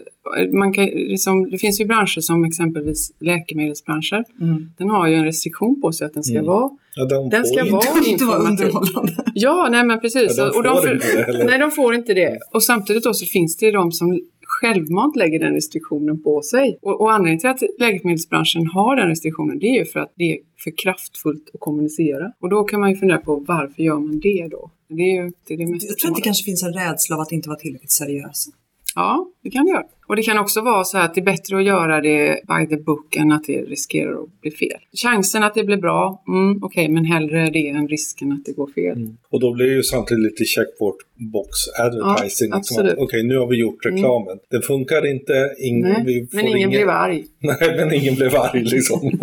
Man 0.53 0.73
kan, 0.73 0.85
liksom, 0.85 1.49
det 1.49 1.57
finns 1.57 1.81
ju 1.81 1.85
branscher 1.85 2.19
som 2.21 2.45
exempelvis 2.45 3.11
läkemedelsbranscher. 3.19 4.23
Mm. 4.41 4.69
Den 4.77 4.89
har 4.89 5.07
ju 5.07 5.15
en 5.15 5.25
restriktion 5.25 5.81
på 5.81 5.91
sig 5.91 6.05
att 6.05 6.13
den 6.13 6.23
ska 6.23 6.33
Mm. 6.35 6.45
vara 6.45 6.69
Ja, 6.95 7.05
de 7.05 7.29
Den 7.29 7.41
får 7.43 7.47
ska 7.47 7.59
inte- 7.61 7.71
vara 7.73 7.83
informativ. 8.07 8.49
underhållande. 8.67 9.13
Ja, 9.33 9.67
nej 9.71 9.85
men 9.85 9.99
precis. 9.99 10.37
Ja, 10.37 10.43
de 10.43 10.49
Och 10.69 10.81
får 10.83 10.91
inte 10.93 11.07
det 11.27 11.45
nej, 11.45 11.59
de 11.59 11.71
får 11.71 11.95
inte 11.95 12.13
det. 12.13 12.37
Och 12.53 12.63
samtidigt 12.63 13.03
då 13.03 13.13
så 13.13 13.25
finns 13.25 13.57
det 13.57 13.65
ju 13.65 13.71
de 13.71 13.91
som 13.91 14.19
självmant 14.61 15.15
lägger 15.15 15.39
den 15.39 15.53
restriktionen 15.53 16.23
på 16.23 16.41
sig. 16.41 16.77
Och, 16.81 17.01
och 17.01 17.11
anledningen 17.11 17.39
till 17.39 17.49
att 17.49 17.79
läkemedelsbranschen 17.79 18.67
har 18.67 18.95
den 18.95 19.07
restriktionen 19.07 19.59
det 19.59 19.65
är 19.65 19.79
ju 19.79 19.85
för 19.85 19.99
att 19.99 20.13
det 20.15 20.31
är 20.31 20.37
för 20.63 20.73
kraftfullt 20.83 21.49
att 21.53 21.59
kommunicera. 21.59 22.31
Och 22.41 22.49
då 22.49 22.63
kan 22.63 22.79
man 22.79 22.89
ju 22.89 22.95
fundera 22.95 23.17
på 23.17 23.35
varför 23.47 23.83
gör 23.83 23.99
man 23.99 24.19
det 24.19 24.47
då? 24.51 24.71
Det 24.87 25.01
är 25.01 25.23
ju 25.23 25.31
det, 25.47 25.53
är 25.53 25.57
det 25.57 25.67
mest 25.67 25.89
Jag 25.89 25.97
tror 25.97 26.11
att 26.11 26.15
det 26.15 26.21
kanske 26.21 26.43
finns 26.43 26.63
en 26.63 26.73
rädsla 26.73 27.15
av 27.15 27.21
att 27.21 27.31
inte 27.31 27.49
vara 27.49 27.59
tillräckligt 27.59 27.91
seriös. 27.91 28.47
Ja, 28.95 29.31
det 29.43 29.49
kan 29.49 29.65
det 29.65 29.71
göra. 29.71 29.83
Och 30.07 30.15
det 30.15 30.21
kan 30.21 30.37
också 30.37 30.61
vara 30.61 30.83
så 30.83 30.97
att 30.97 31.15
det 31.15 31.21
är 31.21 31.25
bättre 31.25 31.57
att 31.57 31.63
göra 31.63 32.01
det 32.01 32.39
by 32.47 32.75
the 32.75 32.81
book 32.83 33.15
än 33.15 33.31
att 33.31 33.43
det 33.43 33.61
riskerar 33.61 34.23
att 34.23 34.41
bli 34.41 34.51
fel. 34.51 34.79
Chansen 35.03 35.43
att 35.43 35.53
det 35.55 35.63
blir 35.63 35.77
bra, 35.77 36.23
mm, 36.27 36.63
okej, 36.63 36.89
men 36.89 37.05
hellre 37.05 37.49
det 37.49 37.69
än 37.69 37.87
risken 37.87 38.31
att 38.31 38.45
det 38.45 38.51
går 38.51 38.67
fel. 38.67 38.97
Mm. 38.97 39.17
Och 39.29 39.39
då 39.39 39.53
blir 39.53 39.65
det 39.65 39.73
ju 39.73 39.83
samtidigt 39.83 40.23
lite 40.23 40.45
checkboard 40.45 40.95
box 41.33 41.49
advertising. 41.79 42.49
Ja, 42.49 42.57
liksom. 42.57 42.85
Mm. 42.85 42.95
Okej, 42.97 43.23
nu 43.23 43.37
har 43.37 43.47
vi 43.47 43.59
gjort 43.59 43.85
reklamen. 43.85 44.37
Den 44.49 44.61
funkar 44.61 45.11
inte. 45.11 45.33
Ing, 45.59 45.81
Nej, 45.81 46.03
vi 46.05 46.27
får 46.27 46.37
men 46.37 46.47
ingen 46.47 46.69
blev 46.69 46.89
arg. 46.89 47.25
Nej, 47.39 47.75
men 47.77 47.93
ingen 47.93 48.15
blev 48.15 48.35
arg 48.35 48.63
liksom. 48.63 48.99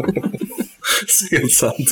Helt 1.30 1.52
sant. 1.52 1.88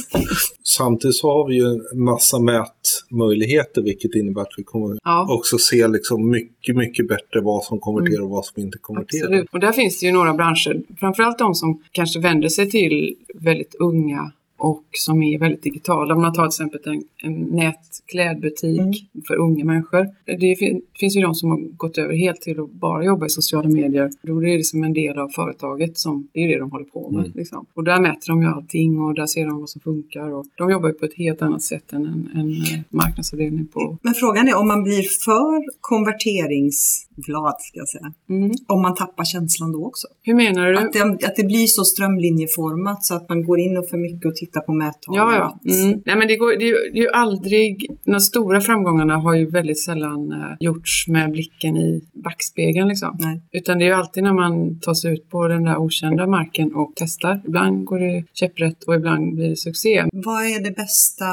Samtidigt 0.65 1.17
så 1.17 1.31
har 1.31 1.49
vi 1.49 1.55
ju 1.55 1.65
en 1.65 2.05
massa 2.05 2.39
mätmöjligheter 2.39 3.83
vilket 3.83 4.15
innebär 4.15 4.43
att 4.43 4.55
vi 4.57 4.63
kommer 4.65 4.99
Ja. 5.05 5.27
också 5.31 5.59
se 5.59 5.89
liksom 5.89 6.31
mycket, 6.31 6.77
mycket 6.77 7.09
bättre 7.09 7.41
vad 7.43 7.65
som 7.65 7.79
konverterar 7.79 8.23
och 8.23 8.31
vad 8.31 8.45
som 8.45 8.63
inte 8.63 8.79
konverterar. 8.79 9.25
Absolut. 9.27 9.49
Och 9.53 9.61
där 9.61 9.73
finns 9.73 10.01
det 10.01 10.07
ju 10.07 10.13
några 10.13 10.35
branscher, 10.35 10.83
framförallt 11.01 11.39
de 11.39 11.55
som 11.55 11.83
kanske 11.93 12.21
vänder 12.21 12.49
sig 12.49 12.71
till 12.71 13.15
väldigt 13.35 13.75
unga 13.75 14.33
och 14.59 14.85
som 14.93 15.23
är 15.23 15.39
väldigt 15.39 15.63
digitala. 15.63 16.15
Om 16.15 16.21
man 16.23 16.33
tar 16.33 16.43
till 16.49 16.65
exempel 16.65 16.93
en, 16.95 17.03
en 17.23 17.35
nätklädbutik 17.57 18.81
Mm. 18.81 18.93
för 19.29 19.37
unga 19.37 19.65
människor. 19.65 20.07
Det 20.25 20.57
fin- 20.59 20.83
finns 21.01 21.17
ju 21.17 21.21
de 21.21 21.35
som 21.35 21.51
har 21.51 21.59
gått 21.77 21.99
över 21.99 22.15
helt 22.15 22.41
till 22.41 22.61
att 22.61 22.71
bara 22.71 23.05
jobba 23.05 23.27
i 23.27 23.29
sociala 23.31 23.69
medier. 23.69 24.11
Då 24.23 24.45
är 24.45 24.59
det 24.59 24.65
som 24.65 24.85
en 24.85 24.93
del 24.93 25.19
av 25.19 25.29
företaget 25.29 25.99
som, 25.99 26.29
det 26.33 26.41
är 26.41 26.49
det 26.49 26.59
de 26.59 26.71
håller 26.71 26.85
på 26.85 27.11
med. 27.11 27.21
Mm. 27.25 27.33
Liksom. 27.35 27.67
Och 27.75 27.85
där 27.85 28.01
mäter 28.01 28.29
de 28.29 28.43
ju 28.43 28.49
allting 28.49 29.01
och 29.01 29.15
där 29.15 29.27
ser 29.27 29.47
de 29.47 29.61
vad 29.61 29.69
som 29.71 29.81
funkar. 29.81 30.33
Och 30.35 30.45
de 30.57 30.71
jobbar 30.71 30.89
ju 30.89 30.95
på 30.95 31.05
ett 31.05 31.15
helt 31.17 31.43
annat 31.43 31.63
sätt 31.63 31.93
än 31.93 32.07
en, 32.07 32.31
en 32.35 32.51
eh, 32.51 32.81
marknadsavdelning 32.91 33.67
på... 33.67 33.99
Men 34.03 34.15
frågan 34.15 34.49
är 34.49 34.57
om 34.59 34.69
man 34.69 34.83
blir 34.83 35.03
för 35.03 35.63
konverteringsglad, 35.81 37.55
ska 37.59 37.79
jag 37.79 37.89
säga. 37.89 38.13
Mm. 38.31 38.51
Om 38.67 38.83
man 38.83 38.95
tappar 38.95 39.25
känslan 39.25 39.73
då 39.73 39.87
också. 39.87 40.07
Hur 40.23 40.35
menar 40.35 40.67
du? 40.73 40.79
Att 40.79 40.93
det, 40.93 41.27
att 41.27 41.37
det 41.37 41.45
blir 41.47 41.67
så 41.67 41.85
strömlinjeformat 41.85 43.05
så 43.05 43.15
att 43.15 43.29
man 43.29 43.45
går 43.45 43.59
in 43.61 43.77
och 43.77 43.89
för 43.89 43.97
mycket 43.97 44.27
och 44.27 44.35
tittar 44.37 44.46
titta 44.47 44.61
på 44.61 44.73
mättavlan. 44.73 45.35
Ja, 45.35 45.59
ja. 45.65 45.73
Mm. 45.73 46.03
Nej, 46.07 46.17
men 46.17 46.29
det, 46.29 46.37
går, 46.37 46.57
det, 46.59 46.69
är 46.69 46.97
ju, 46.97 47.09
aldrig... 47.11 47.87
De 48.05 48.21
stora 48.21 48.61
framgångarna 48.61 49.17
har 49.17 49.35
ju 49.35 49.51
väldigt 49.51 49.85
sällan 49.85 50.33
uh, 50.33 50.57
gjorts 50.61 51.09
med 51.09 51.31
blicken 51.31 51.77
i 51.77 52.03
backspegeln. 52.25 52.89
Liksom. 52.89 53.17
Nej. 53.21 53.41
Utan 53.53 53.79
det 53.79 53.85
är 53.85 53.87
ju 53.87 53.93
alltid 53.93 54.23
när 54.23 54.33
man 54.33 54.81
tar 54.81 54.95
sig 54.95 55.13
ut 55.13 55.31
på 55.31 55.49
den 55.49 55.65
där 55.65 55.77
okända 55.77 56.27
marken 56.27 56.75
och 56.75 56.93
testar. 56.97 57.43
Ibland 57.47 57.85
går 57.85 57.99
det 57.99 58.25
käpprätt 58.35 58.85
och 58.85 58.95
ibland 58.95 59.35
blir 59.35 59.49
det 59.49 59.57
succé. 59.57 60.05
Vad 60.13 60.45
är 60.45 60.65
det 60.65 60.71
bästa 60.71 61.27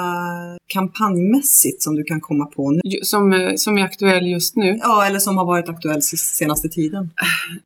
kampanjmässigt 0.68 1.84
som 1.84 1.96
du 1.96 2.04
kan 2.04 2.22
komma 2.22 2.46
på 2.46 2.72
nu? 2.72 2.82
Som, 3.02 3.34
eh, 3.34 3.56
som 3.56 3.78
är 3.78 3.84
aktuell 3.84 4.28
just 4.28 4.56
nu. 4.56 4.78
Ja, 4.82 5.06
eller 5.06 5.20
som 5.20 5.38
har 5.38 5.46
varit 5.46 5.70
aktuell 5.70 6.02
senaste 6.02 6.70
tiden. 6.70 7.10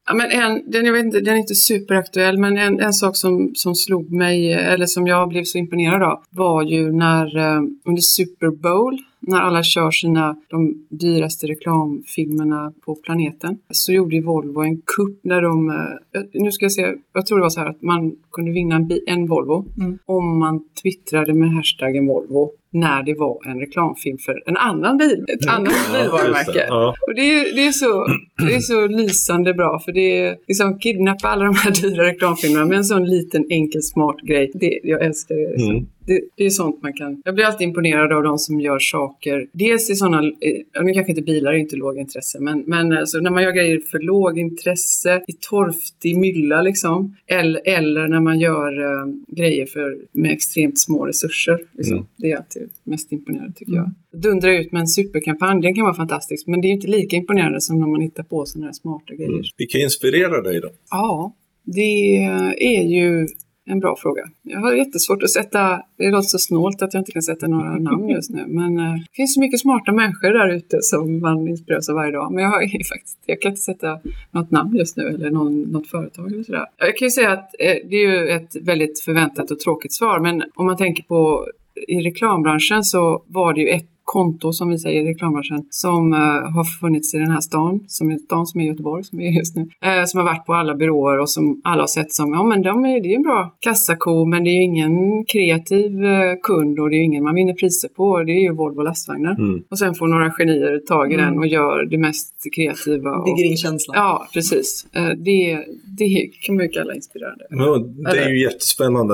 Ja, 0.08 0.14
men 0.14 0.32
en, 0.32 0.72
den, 0.72 0.86
jag 0.86 0.94
vet 0.94 1.06
inte, 1.06 1.20
den 1.20 1.34
är 1.34 1.38
inte 1.38 1.56
superaktuell, 1.56 2.38
men 2.38 2.58
en, 2.58 2.80
en 2.80 2.94
sak 2.94 3.18
som, 3.18 3.52
som 3.56 3.76
slog 3.76 4.12
mig, 4.12 4.54
eh, 4.54 4.74
eller 4.74 4.86
som 4.86 5.08
jag 5.08 5.30
blev 5.30 5.37
så 5.46 5.58
imponerad 5.58 6.04
av, 6.04 6.24
var 6.30 6.64
ju 6.64 6.92
när 6.92 7.38
eh, 7.38 7.62
under 7.86 8.02
Super 8.02 8.50
Bowl, 8.50 8.98
när 9.20 9.42
alla 9.42 9.64
kör 9.64 9.92
sina, 9.92 10.38
de 10.50 10.86
dyraste 10.90 11.48
reklamfilmerna 11.48 12.74
på 12.86 12.96
planeten, 12.96 13.58
så 13.70 13.94
gjorde 13.94 14.16
ju 14.16 14.22
Volvo 14.24 14.62
en 14.62 14.78
kupp 14.78 15.20
när 15.24 15.42
de, 15.42 15.70
eh, 15.70 16.22
nu 16.34 16.52
ska 16.52 16.66
jag 16.66 16.72
se, 16.72 16.94
jag 17.14 17.26
tror 17.26 17.38
det 17.38 17.44
var 17.44 17.50
så 17.50 17.60
här 17.60 17.70
att 17.70 17.82
man 17.82 18.16
kunde 18.32 18.52
vinna 18.52 18.76
en, 18.76 18.90
en 19.08 19.28
Volvo 19.28 19.66
Mm. 19.78 20.00
om 20.06 20.40
man 20.40 20.64
twittrade 20.84 21.34
med 21.34 21.52
hashtaggen 21.52 22.08
Volvo 22.08 22.52
när 22.80 23.04
det 23.04 23.14
var 23.14 23.50
en 23.50 23.60
reklamfilm 23.60 24.18
för 24.18 24.44
en 24.46 24.58
annan 24.58 24.98
bil, 24.98 25.26
ett 25.28 25.48
annat 25.48 25.74
bilvarumärke. 25.94 26.66
Ja. 26.70 26.96
Och 27.08 27.16
det 27.16 27.22
är, 27.22 27.56
det, 27.56 27.68
är 27.68 27.72
så, 27.72 28.08
det 28.48 28.56
är 28.56 28.60
så 28.60 28.88
lysande 28.88 29.54
bra 29.54 29.80
för 29.86 29.92
det 29.92 30.20
är 30.22 30.38
liksom 30.48 30.80
kidnappa 30.80 31.28
alla 31.28 31.46
de 31.46 31.56
här 31.56 31.72
dyra 31.82 32.04
reklamfilmerna 32.04 32.66
med 32.66 32.78
en 32.78 32.84
sån 32.84 33.06
liten 33.06 33.46
enkel 33.50 33.82
smart 33.82 34.18
grej. 34.28 34.52
Det, 34.54 34.80
jag 34.84 35.06
älskar 35.06 35.36
det. 35.36 35.52
Liksom. 35.52 35.72
Mm. 35.72 35.88
Det, 36.08 36.22
det 36.36 36.46
är 36.46 36.50
sånt 36.50 36.84
man 36.84 36.94
kan... 36.94 37.22
Jag 37.26 37.36
blir 37.36 37.46
alltid 37.46 37.68
imponerad 37.68 38.14
av 38.14 38.24
de 38.24 38.38
som 38.38 38.62
gör 38.62 38.80
saker. 38.80 39.48
Dels 39.54 39.90
i 39.90 39.96
sådana, 39.96 40.18
eh, 40.24 40.84
nu 40.84 40.94
kanske 40.94 41.12
inte 41.12 41.22
bilar 41.22 41.54
är 41.54 41.58
inte 41.58 41.76
lågintresse, 41.76 42.40
men, 42.40 42.64
men 42.68 42.98
alltså 42.98 43.18
när 43.18 43.32
man 43.32 43.44
gör 43.44 43.52
grejer 43.52 43.80
för 43.80 44.00
lågintresse, 44.00 45.24
i 45.28 45.34
torftig 45.34 46.18
mylla 46.18 46.62
liksom. 46.62 47.16
Eller, 47.28 47.62
eller 47.66 48.08
när 48.08 48.20
man 48.20 48.40
gör 48.40 48.84
eh, 48.84 49.14
grejer 49.28 49.66
för, 49.66 49.98
med 50.12 50.32
extremt 50.32 50.80
små 50.80 51.06
resurser. 51.06 51.60
Liksom. 51.78 51.96
Mm. 51.96 52.08
Det 52.18 52.32
är 52.32 52.38
alltid 52.38 52.70
mest 52.84 53.12
imponerande 53.12 53.54
tycker 53.54 53.74
jag. 53.74 53.92
Dundra 54.22 54.58
ut 54.60 54.72
med 54.72 54.80
en 54.80 54.88
superkampanj, 54.88 55.62
den 55.62 55.76
kan 55.76 55.84
vara 55.84 55.94
fantastisk, 55.94 56.48
men 56.48 56.62
det 56.62 56.68
är 56.68 56.72
inte 56.72 56.88
lika 56.88 57.16
imponerande 57.16 57.62
som 57.62 57.80
när 57.80 57.88
man 57.88 58.02
hittar 58.02 58.24
på 58.24 58.46
sådana 58.46 58.66
här 58.66 58.74
smarta 58.74 59.14
grejer. 59.14 59.52
Vilka 59.58 59.78
inspirerar 59.78 60.44
dig 60.44 60.62
då? 60.62 60.70
Ja, 60.90 61.36
det 61.64 62.18
är 62.58 62.84
ju 62.84 63.28
en 63.68 63.80
bra 63.80 63.96
fråga. 63.96 64.22
Jag 64.42 64.60
har 64.60 64.74
jättesvårt 64.74 65.24
att 65.24 65.30
sätta, 65.30 65.82
det 65.98 66.12
låter 66.12 66.28
så 66.28 66.38
snålt 66.38 66.82
att 66.82 66.94
jag 66.94 67.02
inte 67.02 67.12
kan 67.12 67.22
sätta 67.22 67.48
några 67.48 67.78
namn 67.90 68.10
just 68.10 68.30
nu, 68.30 68.46
men 68.48 68.80
eh, 68.80 68.94
det 68.94 69.16
finns 69.16 69.34
så 69.34 69.40
mycket 69.40 69.60
smarta 69.60 69.92
människor 69.92 70.30
där 70.30 70.50
ute 70.50 70.82
som 70.82 71.20
man 71.20 71.48
inspireras 71.48 71.90
av 71.90 71.96
varje 71.96 72.12
dag. 72.12 72.32
Men 72.34 72.44
jag, 72.44 72.52
har, 72.52 72.62
faktiskt, 72.90 73.20
jag 73.26 73.42
kan 73.42 73.50
inte 73.50 73.62
sätta 73.62 74.00
något 74.32 74.52
namn 74.52 74.76
just 74.76 74.98
nu 74.98 75.04
eller 75.04 75.30
någon, 75.30 75.62
något 75.62 75.88
företag 75.88 76.34
eller 76.34 76.44
sådär. 76.44 76.66
Jag 76.78 76.98
kan 76.98 77.06
ju 77.06 77.12
säga 77.12 77.32
att 77.32 77.56
eh, 77.60 77.76
det 77.90 77.96
är 77.96 78.10
ju 78.10 78.30
ett 78.30 78.56
väldigt 78.62 79.00
förväntat 79.00 79.52
och 79.52 79.60
tråkigt 79.60 79.94
svar, 79.94 80.20
men 80.20 80.44
om 80.56 80.66
man 80.66 80.78
tänker 80.78 81.04
på 81.04 81.48
i 81.88 82.00
reklambranschen 82.02 82.84
så 82.84 83.24
var 83.28 83.54
det 83.54 83.62
ju 83.62 83.68
ett 83.68 83.97
konto 84.14 84.54
som 84.54 84.70
vi 84.70 84.78
säger 84.80 85.02
i 85.02 85.10
reklambranschen 85.10 85.66
som 85.70 86.14
eh, 86.14 86.20
har 86.56 86.64
funnits 86.80 87.14
i 87.16 87.18
den 87.18 87.32
här 87.32 87.42
stan, 87.42 87.80
som 87.88 88.12
är 88.12 88.18
stan 88.18 88.46
som 88.48 88.62
är 88.62 88.66
Göteborg 88.66 89.04
som 89.04 89.20
är 89.20 89.30
just 89.38 89.56
nu, 89.56 89.62
eh, 89.62 90.06
som 90.06 90.18
har 90.20 90.26
varit 90.26 90.46
på 90.46 90.54
alla 90.54 90.76
byråer 90.76 91.20
och 91.20 91.30
som 91.30 91.62
alla 91.64 91.82
har 91.82 91.88
sett 91.88 92.14
som, 92.14 92.34
ja 92.34 92.44
men 92.44 92.62
de 92.62 92.86
är, 92.86 93.02
det 93.02 93.12
är 93.14 93.16
en 93.16 93.24
bra 93.24 93.56
kassako 93.60 94.26
men 94.26 94.44
det 94.44 94.50
är 94.50 94.58
ju 94.58 94.64
ingen 94.64 95.26
kreativ 95.26 96.04
eh, 96.06 96.34
kund 96.44 96.80
och 96.80 96.90
det 96.90 96.96
är 96.96 96.98
ju 96.98 97.04
ingen 97.04 97.24
man 97.24 97.36
vinner 97.36 97.54
priser 97.54 97.90
på, 97.90 98.24
det 98.24 98.32
är 98.32 98.42
ju 98.42 98.54
Volvo 98.54 98.82
lastvagnar. 98.82 99.36
Mm. 99.40 99.64
Och 99.72 99.80
sen 99.80 99.96
får 99.96 100.08
några 100.08 100.32
genier 100.32 100.80
tag 100.88 101.12
i 101.12 101.18
Mm. 101.18 101.26
den 101.26 101.40
och 101.40 101.48
gör 101.48 101.86
det 101.86 101.98
mest 101.98 102.34
kreativa. 102.56 103.12
Och, 103.12 103.26
Bygger 103.26 103.46
in 103.52 103.58
känslan. 103.58 103.96
ja, 103.98 104.28
precis. 104.34 104.88
Eh, 104.96 105.10
det, 105.10 105.66
det 106.00 106.30
kan 106.42 106.56
man 106.56 106.66
ju 106.66 106.72
kalla 106.72 106.94
inspirerande. 106.96 107.46
Men 107.50 108.04
det 108.04 108.24
är 108.24 108.30
ju 108.30 108.42
jättespännande. 108.42 109.14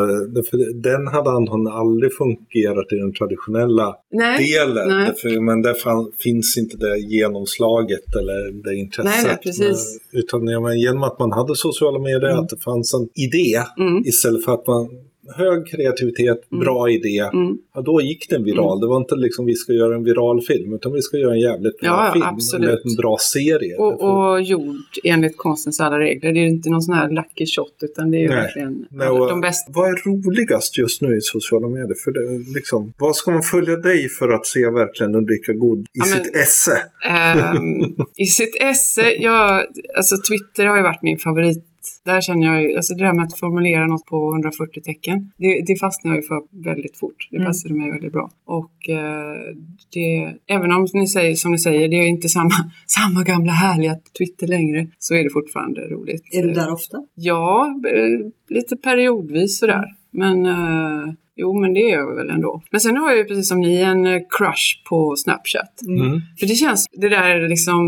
För 0.49 0.73
den 0.81 1.07
hade 1.07 1.29
antagligen 1.29 1.67
aldrig 1.77 2.13
fungerat 2.13 2.93
i 2.93 2.95
den 2.95 3.13
traditionella 3.13 3.95
Nej, 4.11 4.37
delen. 4.37 4.82
Nej. 4.87 5.13
För, 5.21 5.39
men 5.41 5.61
där 5.61 5.73
fan, 5.73 6.11
finns 6.19 6.57
inte 6.57 6.77
det 6.77 6.99
genomslaget 6.99 8.15
eller 8.15 8.51
det 8.63 8.75
intresset. 8.75 9.23
Nej, 9.25 9.37
precis. 9.43 9.99
Men, 10.11 10.19
utan 10.21 10.47
ja, 10.47 10.59
men 10.59 10.79
genom 10.79 11.03
att 11.03 11.19
man 11.19 11.31
hade 11.31 11.55
sociala 11.55 11.99
medier, 11.99 12.29
Mm. 12.29 12.39
att 12.39 12.49
det 12.49 12.63
fanns 12.63 12.93
en 12.93 13.09
idé 13.15 13.61
Mm. 13.79 14.03
istället 14.05 14.45
för 14.45 14.53
att 14.53 14.67
man 14.67 14.89
Hög 15.37 15.67
kreativitet, 15.67 16.49
bra 16.49 16.89
idé. 16.89 17.19
Mm. 17.33 17.57
Ja, 17.73 17.81
då 17.81 18.01
gick 18.01 18.29
den 18.29 18.43
viral. 18.43 18.79
Det 18.79 18.87
var 18.87 18.97
inte 18.97 19.15
liksom 19.15 19.45
vi 19.45 19.55
ska 19.55 19.73
göra 19.73 19.95
en 19.95 20.03
viral 20.03 20.41
film, 20.41 20.73
utan 20.73 20.93
vi 20.93 21.01
ska 21.01 21.17
göra 21.17 21.33
en 21.33 21.39
jävligt 21.39 21.79
bra 21.79 21.87
Ja, 21.89 22.05
ja, 22.07 22.13
film. 22.13 22.25
absolut. 22.25 22.69
Eller 22.69 22.79
en 22.89 22.95
bra 22.95 23.17
serie. 23.19 23.75
Och, 23.77 24.01
och 24.31 24.41
gjord 24.41 24.75
enligt 25.03 25.37
konstens 25.37 25.79
alla 25.79 25.99
regler. 25.99 26.33
Det 26.33 26.39
är 26.39 26.45
inte 26.45 26.69
någon 26.69 26.81
sån 26.81 26.95
här 26.95 27.09
lucky 27.09 27.45
shot 27.45 27.77
utan 27.81 28.11
det 28.11 28.17
är 28.17 28.27
Nej. 28.27 28.37
verkligen 28.37 28.85
Nej, 28.91 29.07
och 29.09 29.29
de 29.29 29.41
bästa. 29.41 29.71
Vad 29.75 29.89
är 29.89 29.95
roligast 30.05 30.77
just 30.77 31.01
nu 31.01 31.17
i 31.17 31.21
sociala 31.21 31.67
medier? 31.67 31.95
För 32.03 32.11
det, 32.11 32.53
liksom, 32.55 32.93
vad 32.99 33.15
ska 33.15 33.31
man 33.31 33.41
följa 33.43 33.75
dig 33.75 34.09
för 34.09 34.29
att 34.29 34.45
se 34.45 34.69
verkligen 34.69 35.15
Ulrika 35.15 35.53
God 35.53 35.79
i 35.79 35.85
Ja, 35.93 36.05
men- 36.15 36.23
sitt 36.23 36.35
esse? 36.35 36.77
Ehm, 37.09 37.95
I 38.17 38.25
sitt 38.25 38.55
esse, 38.61 39.01
jag, 39.19 39.65
alltså 39.97 40.15
Twitter 40.29 40.65
har 40.65 40.77
ju 40.77 40.83
varit 40.83 41.01
min 41.01 41.17
favorit. 41.17 41.63
Där 42.05 42.21
känner 42.21 42.47
jag 42.47 42.63
ju, 42.63 42.75
alltså 42.75 42.93
det 42.93 43.03
där 43.03 43.13
med 43.13 43.25
att 43.25 43.39
formulera 43.39 43.87
något 43.87 44.05
på 44.05 44.31
140 44.33 44.81
tecken, 44.81 45.31
det, 45.37 45.61
det 45.67 45.75
fastnar 45.79 46.11
jag 46.11 46.21
ju 46.21 46.27
för 46.27 46.63
väldigt 46.63 46.97
fort. 46.97 47.27
Det 47.31 47.37
Mm. 47.37 47.47
passade 47.47 47.73
mig 47.73 47.91
väldigt 47.91 48.11
bra. 48.13 48.31
Och 48.45 48.89
eh, 48.89 49.55
det, 49.93 50.33
även 50.47 50.71
om 50.71 50.87
ni 50.93 51.07
säger, 51.07 51.35
som 51.35 51.51
ni 51.51 51.59
säger, 51.59 51.87
det 51.89 51.95
är 51.95 52.07
inte 52.07 52.29
samma, 52.29 52.49
samma 52.87 53.23
gamla 53.23 53.51
härliga 53.51 53.95
Twitter 54.17 54.47
längre, 54.47 54.87
så 54.99 55.15
är 55.15 55.23
det 55.23 55.29
fortfarande 55.29 55.81
roligt. 55.81 56.23
Är 56.31 56.43
du 56.43 56.51
där 56.53 56.73
ofta? 56.73 56.97
Ja, 57.15 57.75
eh, 57.87 58.31
lite 58.55 58.75
periodvis 58.77 59.59
sådär. 59.59 59.85
Men 60.11 60.45
eh, 60.45 61.13
jo, 61.35 61.59
men 61.59 61.73
det 61.73 61.79
är 61.79 61.89
jag 61.89 62.15
väl 62.15 62.29
ändå. 62.29 62.61
Men 62.71 62.81
sen 62.81 62.97
har 62.97 63.09
jag 63.09 63.17
ju 63.17 63.25
precis 63.25 63.49
som 63.49 63.61
ni 63.61 63.81
en 63.81 64.05
eh, 64.05 64.21
crush 64.37 64.83
på 64.89 65.15
Snapchat. 65.15 65.81
Mm. 65.87 66.21
För 66.39 66.47
det 66.47 66.55
känns, 66.55 66.85
det 66.91 67.09
där 67.09 67.49
liksom, 67.49 67.79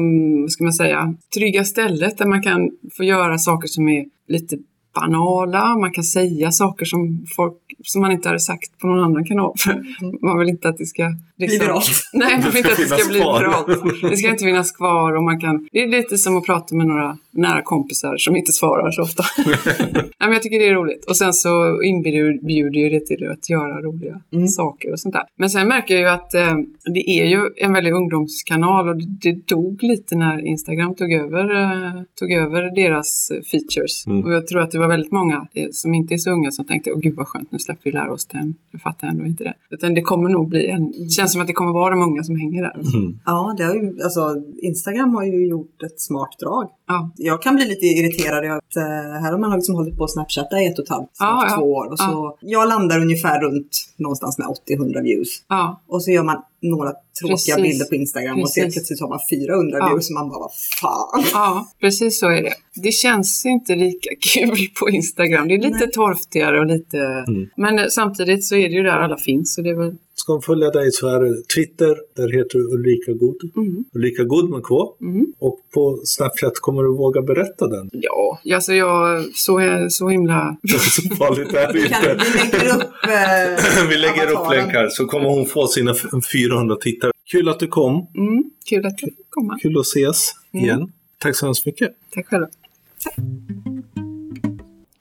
vad 0.42 0.52
ska 0.52 0.64
man 0.64 0.74
säga, 0.74 1.16
trygga 1.38 1.64
stället 1.64 2.18
där 2.18 2.26
man 2.26 2.42
kan 2.42 2.70
få 2.98 3.04
göra 3.04 3.38
saker 3.38 3.68
som 3.68 3.90
är 3.90 4.06
lite 4.28 4.58
banala, 4.96 5.78
man 5.78 5.92
kan 5.92 6.04
säga 6.04 6.52
saker 6.52 6.86
som 6.86 7.26
folk 7.36 7.58
som 7.84 8.02
man 8.02 8.12
inte 8.12 8.30
hade 8.30 8.40
sagt 8.40 8.80
på 8.80 8.88
någon 8.88 9.00
annan 9.04 9.26
kanal. 9.26 9.54
För 9.60 9.82
man 10.26 10.40
vill 10.40 10.50
inte 10.50 10.70
att 10.70 10.78
det 10.78 10.86
ska... 10.86 11.04
liksom- 11.04 11.58
Bli 11.58 11.68
viralt. 11.68 11.90
Nej, 12.14 12.40
man 12.44 12.52
vill 12.52 12.58
inte 12.58 12.72
att 12.72 12.78
det 12.78 12.84
ska 12.98 13.10
bli 13.10 13.20
viralt. 13.20 14.02
Det 14.12 14.18
ska 14.18 14.30
inte 14.30 14.44
finnas 14.46 14.72
kvar 14.72 15.14
och 15.16 15.24
man 15.24 15.40
kan... 15.40 15.68
Det 15.72 15.80
är 15.84 15.88
lite 15.88 16.18
som 16.18 16.38
att 16.38 16.46
prata 16.46 16.76
med 16.76 16.88
några 16.88 17.18
nära 17.32 17.62
kompisar 17.62 18.18
som 18.18 18.36
inte 18.36 18.52
svarar 18.52 18.92
så 18.92 19.02
ofta. 19.02 19.24
Nej, 19.94 20.04
men 20.20 20.32
jag 20.34 20.42
tycker 20.42 20.60
det 20.60 20.68
är 20.68 20.74
roligt. 20.74 21.06
Och 21.06 21.18
sen 21.18 21.34
så 21.34 21.82
inbjuder 21.84 22.80
ju 22.80 22.90
det 22.90 23.06
till 23.06 23.30
att 23.32 23.50
göra 23.50 23.82
roliga 23.82 24.22
Mm. 24.34 24.48
saker 24.48 24.92
och 24.92 25.00
sånt 25.00 25.14
där. 25.14 25.24
Men 25.38 25.50
sen 25.50 25.68
märker 25.68 25.94
jag 25.94 26.02
ju 26.02 26.08
att 26.10 26.34
eh, 26.34 26.56
det 26.94 27.10
är 27.10 27.26
ju 27.26 27.40
en 27.58 27.74
väldigt 27.74 27.94
ungdomskanal 27.94 28.90
och 28.90 28.96
det, 28.98 29.06
det 29.22 29.48
dog 29.48 29.84
lite 29.84 30.16
när 30.16 30.46
Instagram 30.46 30.96
tog 30.96 31.14
över, 31.14 31.62
eh, 31.62 32.02
tog 32.20 32.32
över 32.32 32.76
deras 32.76 33.32
features. 33.52 34.08
Mm. 34.08 34.24
Och 34.24 34.34
jag 34.34 34.48
tror 34.48 34.62
att 34.62 34.72
det 34.72 34.80
var 34.80 34.85
väldigt 34.88 35.12
många 35.12 35.48
som 35.72 35.94
inte 35.94 36.14
är 36.14 36.18
så 36.18 36.32
unga 36.32 36.52
som 36.52 36.66
tänkte, 36.66 36.92
åh 36.92 37.00
gud 37.00 37.16
vad 37.16 37.28
skönt, 37.28 37.52
nu 37.52 37.60
släpper 37.60 37.84
vi 37.84 37.92
lära 37.92 38.14
oss 38.14 38.26
den. 38.26 38.56
Jag 38.72 38.82
fattar 38.82 39.08
ändå 39.08 39.26
inte 39.26 39.44
det. 39.44 39.54
Utan 39.70 39.94
det 39.94 40.02
kommer 40.02 40.30
nog 40.30 40.50
bli 40.50 40.68
en, 40.68 40.92
det 40.92 41.10
känns 41.12 41.32
som 41.32 41.42
att 41.42 41.48
det 41.48 41.54
kommer 41.54 41.74
vara 41.74 41.90
de 41.96 42.02
unga 42.04 42.24
som 42.24 42.36
hänger 42.36 42.62
där. 42.62 42.76
Mm. 42.98 43.20
Ja, 43.26 43.56
det 43.58 43.64
har 43.64 43.76
ju, 43.76 44.04
alltså, 44.04 44.36
Instagram 44.58 45.14
har 45.16 45.24
ju 45.24 45.48
gjort 45.48 45.84
ett 45.84 46.00
smart 46.02 46.40
drag. 46.40 46.70
Ja. 46.88 47.10
Jag 47.16 47.42
kan 47.42 47.56
bli 47.56 47.66
lite 47.66 47.86
irriterad 47.86 48.46
över 48.46 48.58
att 48.58 48.76
eh, 48.76 49.22
här 49.22 49.32
har 49.32 49.40
man 49.40 49.52
liksom 49.56 49.76
hållit 49.76 49.98
på 49.98 50.04
att 50.04 50.12
snapchatta 50.12 50.62
i 50.62 50.68
ett 50.68 50.80
och 50.80 50.84
ett 50.86 50.90
halvt, 50.90 51.10
Ja, 51.20 51.46
ja. 51.50 51.56
två 51.58 51.74
år. 51.74 51.86
Och 51.92 52.00
så, 52.00 52.38
Jag 52.42 52.68
landar 52.70 53.00
ungefär 53.02 53.42
runt 53.42 53.94
någonstans 53.98 54.38
med 54.38 54.48
80-100 54.48 55.04
views. 55.04 55.28
Ja, 55.50 55.82
Och 55.88 56.04
så 56.04 56.12
gör 56.12 56.24
man 56.24 56.42
några 56.70 56.92
tråkiga 57.20 57.36
Precis. 57.56 57.62
bilder 57.64 57.86
på 57.86 57.96
Instagram 57.96 58.42
och 58.42 58.50
ser 58.50 58.62
Precis. 58.62 58.76
plötsligt 58.76 59.02
har 59.02 59.10
man 59.10 59.20
400 59.30 59.78
Ja. 59.80 59.88
views 59.90 60.10
och 60.10 60.14
man 60.14 60.30
bara, 60.30 60.40
vad 60.40 60.52
fan. 60.82 61.24
Ja, 61.34 61.68
precis 61.80 62.20
så 62.20 62.30
är 62.30 62.42
det. 62.44 62.54
Det 62.76 62.92
känns 62.92 63.46
inte 63.46 63.76
lika 63.76 64.10
kul 64.34 64.58
på 64.80 64.90
Instagram. 64.90 65.48
Det 65.48 65.54
är 65.54 65.58
lite 65.58 65.78
Nej. 65.78 65.92
torftigare 65.92 66.60
och 66.60 66.66
lite... 66.66 66.98
Mm. 67.28 67.50
Men 67.58 67.92
samtidigt 67.92 68.46
så 68.46 68.56
är 68.56 68.70
det 68.70 68.76
ju 68.76 68.84
där 68.84 68.98
alla 68.98 69.18
finns. 69.18 69.54
Så 69.56 69.62
det 69.62 69.70
är 69.70 69.76
väl... 69.76 69.96
Ska 70.18 70.34
man 70.34 70.42
följa 70.42 70.70
dig 70.70 70.92
så 70.92 71.08
är 71.08 71.20
det 71.20 71.44
Twitter, 71.56 71.96
där 72.16 72.30
heter 72.38 72.58
du 72.58 72.74
Ulrika 72.76 73.12
God. 73.14 73.36
Mm. 73.56 73.86
Ulrika 73.94 74.24
God 74.24 74.50
med 74.50 74.64
K. 74.64 74.96
Mm. 75.02 75.26
Och 75.40 75.60
på 75.74 76.02
Snapchat 76.04 76.54
kommer 76.56 76.84
du 76.84 76.90
våga 76.98 77.22
berätta 77.22 77.68
den. 77.68 77.90
Ja, 77.94 78.40
alltså 78.56 78.74
jag... 78.74 79.26
Så, 79.34 79.60
så 79.90 80.10
himla... 80.10 80.58
Så 80.68 81.16
farligt 81.16 81.54
är 81.54 81.74
det 81.74 81.80
inte. 81.80 82.18
vi 82.26 82.38
lägger 82.38 82.76
upp 82.76 82.82
eh, 83.04 83.90
Vi 83.90 83.98
lägger 83.98 84.32
upp 84.32 84.38
avataren. 84.38 84.64
länkar 84.64 84.88
så 84.90 85.06
kommer 85.06 85.30
hon 85.30 85.46
få 85.46 85.68
sina 85.68 85.92
f- 85.92 86.06
400 86.34 86.76
tittare. 86.76 87.12
Kul 87.32 87.50
att 87.50 87.60
du 87.60 87.68
kom. 87.68 88.08
Mm, 88.18 88.44
kul 88.70 88.86
att 88.86 88.98
du 88.98 89.06
fick 89.06 89.30
komma. 89.30 89.58
Kul 89.62 89.78
att 89.80 89.86
ses 89.86 90.32
Mm. 90.54 90.66
igen. 90.66 90.92
Tack 91.20 91.36
så 91.36 91.46
hemskt 91.46 91.66
mycket. 91.66 91.92
Tack 92.14 92.28
själva. 92.28 92.48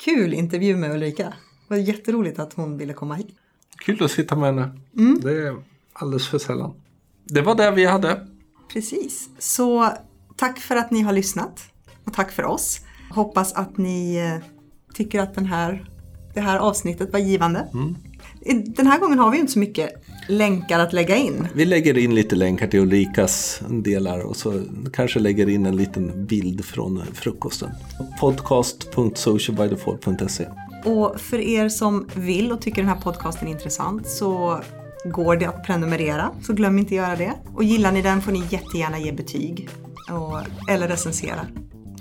Kul 0.04 0.34
intervju 0.34 0.76
med 0.76 0.94
Ulrika. 0.94 1.22
Det 1.22 1.74
var 1.74 1.76
jätteroligt 1.76 2.38
att 2.38 2.52
hon 2.52 2.78
ville 2.78 2.92
komma 2.92 3.14
hit. 3.14 3.26
Kul 3.78 4.04
att 4.04 4.10
sitta 4.10 4.36
med 4.36 4.54
henne. 4.54 4.70
Det 5.22 5.32
är 5.32 5.56
alldeles 5.92 6.28
för 6.28 6.38
sällan. 6.38 6.74
Det 7.24 7.42
var 7.42 7.54
det 7.54 7.70
vi 7.70 7.84
hade. 7.84 8.26
Precis. 8.72 9.28
Så 9.38 9.92
tack 10.36 10.58
för 10.58 10.76
att 10.76 10.90
ni 10.90 11.02
har 11.02 11.12
lyssnat. 11.12 11.60
Och 12.04 12.12
tack 12.12 12.32
för 12.32 12.44
oss. 12.44 12.80
Hoppas 13.10 13.52
att 13.52 13.76
ni 13.78 14.16
eh, 14.16 14.36
tycker 14.94 15.20
att 15.20 15.34
den 15.34 15.46
här, 15.46 15.88
det 16.34 16.40
här 16.40 16.58
avsnittet 16.58 17.12
var 17.12 17.20
givande. 17.20 17.68
I- 18.40 18.52
Den 18.54 18.86
här 18.86 18.98
gången 19.00 19.18
har 19.18 19.30
vi 19.30 19.38
inte 19.38 19.52
så 19.52 19.58
mycket 19.58 19.90
länkar 20.28 20.78
att 20.80 20.92
lägga 20.92 21.16
in. 21.16 21.48
Vi 21.54 21.64
lägger 21.64 21.98
in 21.98 22.14
lite 22.14 22.36
länkar 22.36 22.66
till 22.68 22.80
Ulrikas 22.80 23.60
delar 23.68 24.20
och 24.20 24.36
så 24.36 24.62
kanske 24.92 25.18
lägger 25.20 25.48
in 25.48 25.66
en 25.66 25.76
liten 25.76 26.26
bild 26.26 26.64
från 26.64 27.02
frukosten. 27.12 27.70
Podcast.socialbydefault.se 28.20 30.46
Och 30.84 31.20
för 31.20 31.38
er 31.38 31.68
som 31.68 32.08
vill 32.14 32.52
och 32.52 32.60
tycker 32.62 32.82
den 32.82 32.88
här 32.88 33.00
podcasten 33.00 33.48
är 33.48 33.52
intressant 33.52 34.08
så 34.08 34.60
går 35.04 35.36
det 35.36 35.46
att 35.46 35.66
prenumerera. 35.66 36.30
Så 36.46 36.52
glöm 36.52 36.78
inte 36.78 36.94
göra 36.94 37.16
det. 37.16 37.32
Och 37.54 37.64
gillar 37.64 37.92
ni 37.92 38.02
den 38.02 38.22
får 38.22 38.32
ni 38.32 38.42
jättegärna 38.50 38.98
ge 38.98 39.12
betyg. 39.12 39.68
Och, 40.10 40.70
eller 40.72 40.88
recensera. 40.88 41.46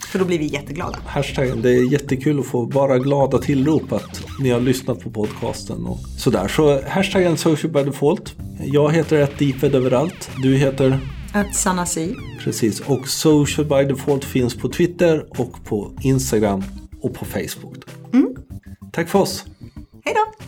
För 0.08 0.20
då 0.20 0.26
blir 0.26 0.40
vi 0.40 0.46
jätteglada. 0.46 0.98
Hashtaggen, 1.06 1.62
det 1.62 1.70
är 1.70 1.92
jättekul 1.92 2.40
att 2.40 2.46
få 2.46 2.66
bara 2.66 3.00
glada 3.00 3.38
tillrop 3.38 3.92
att 3.92 4.24
ni 4.40 4.50
har 4.50 4.60
lyssnat 4.60 5.00
på 5.00 5.10
podcasten 5.10 5.86
och 5.86 6.00
sådär. 6.00 6.48
Så 6.48 6.82
hashtaggen 6.88 7.38
social 7.38 7.72
by 7.74 7.84
default. 7.84 8.36
Jag 8.60 8.92
heter 8.92 9.18
ett 9.18 9.40
Deeped 9.40 9.76
överallt. 9.76 10.30
Du 10.44 10.56
heter 10.56 11.00
Att 11.34 11.56
Sanasi. 11.56 12.16
precis. 12.44 12.80
Och 12.80 13.08
social 13.08 13.66
by 13.68 13.94
default 13.94 14.26
finns 14.26 14.56
på 14.56 14.70
Twitter 14.70 15.26
och 15.40 15.64
på 15.66 15.92
Instagram 16.02 16.64
och 17.02 17.14
på 17.14 17.26
Facebook. 17.26 17.78
Tack 18.94 19.10
för 19.10 19.20
oss. 19.20 19.46
Hej 20.06 20.16
då! 20.16 20.46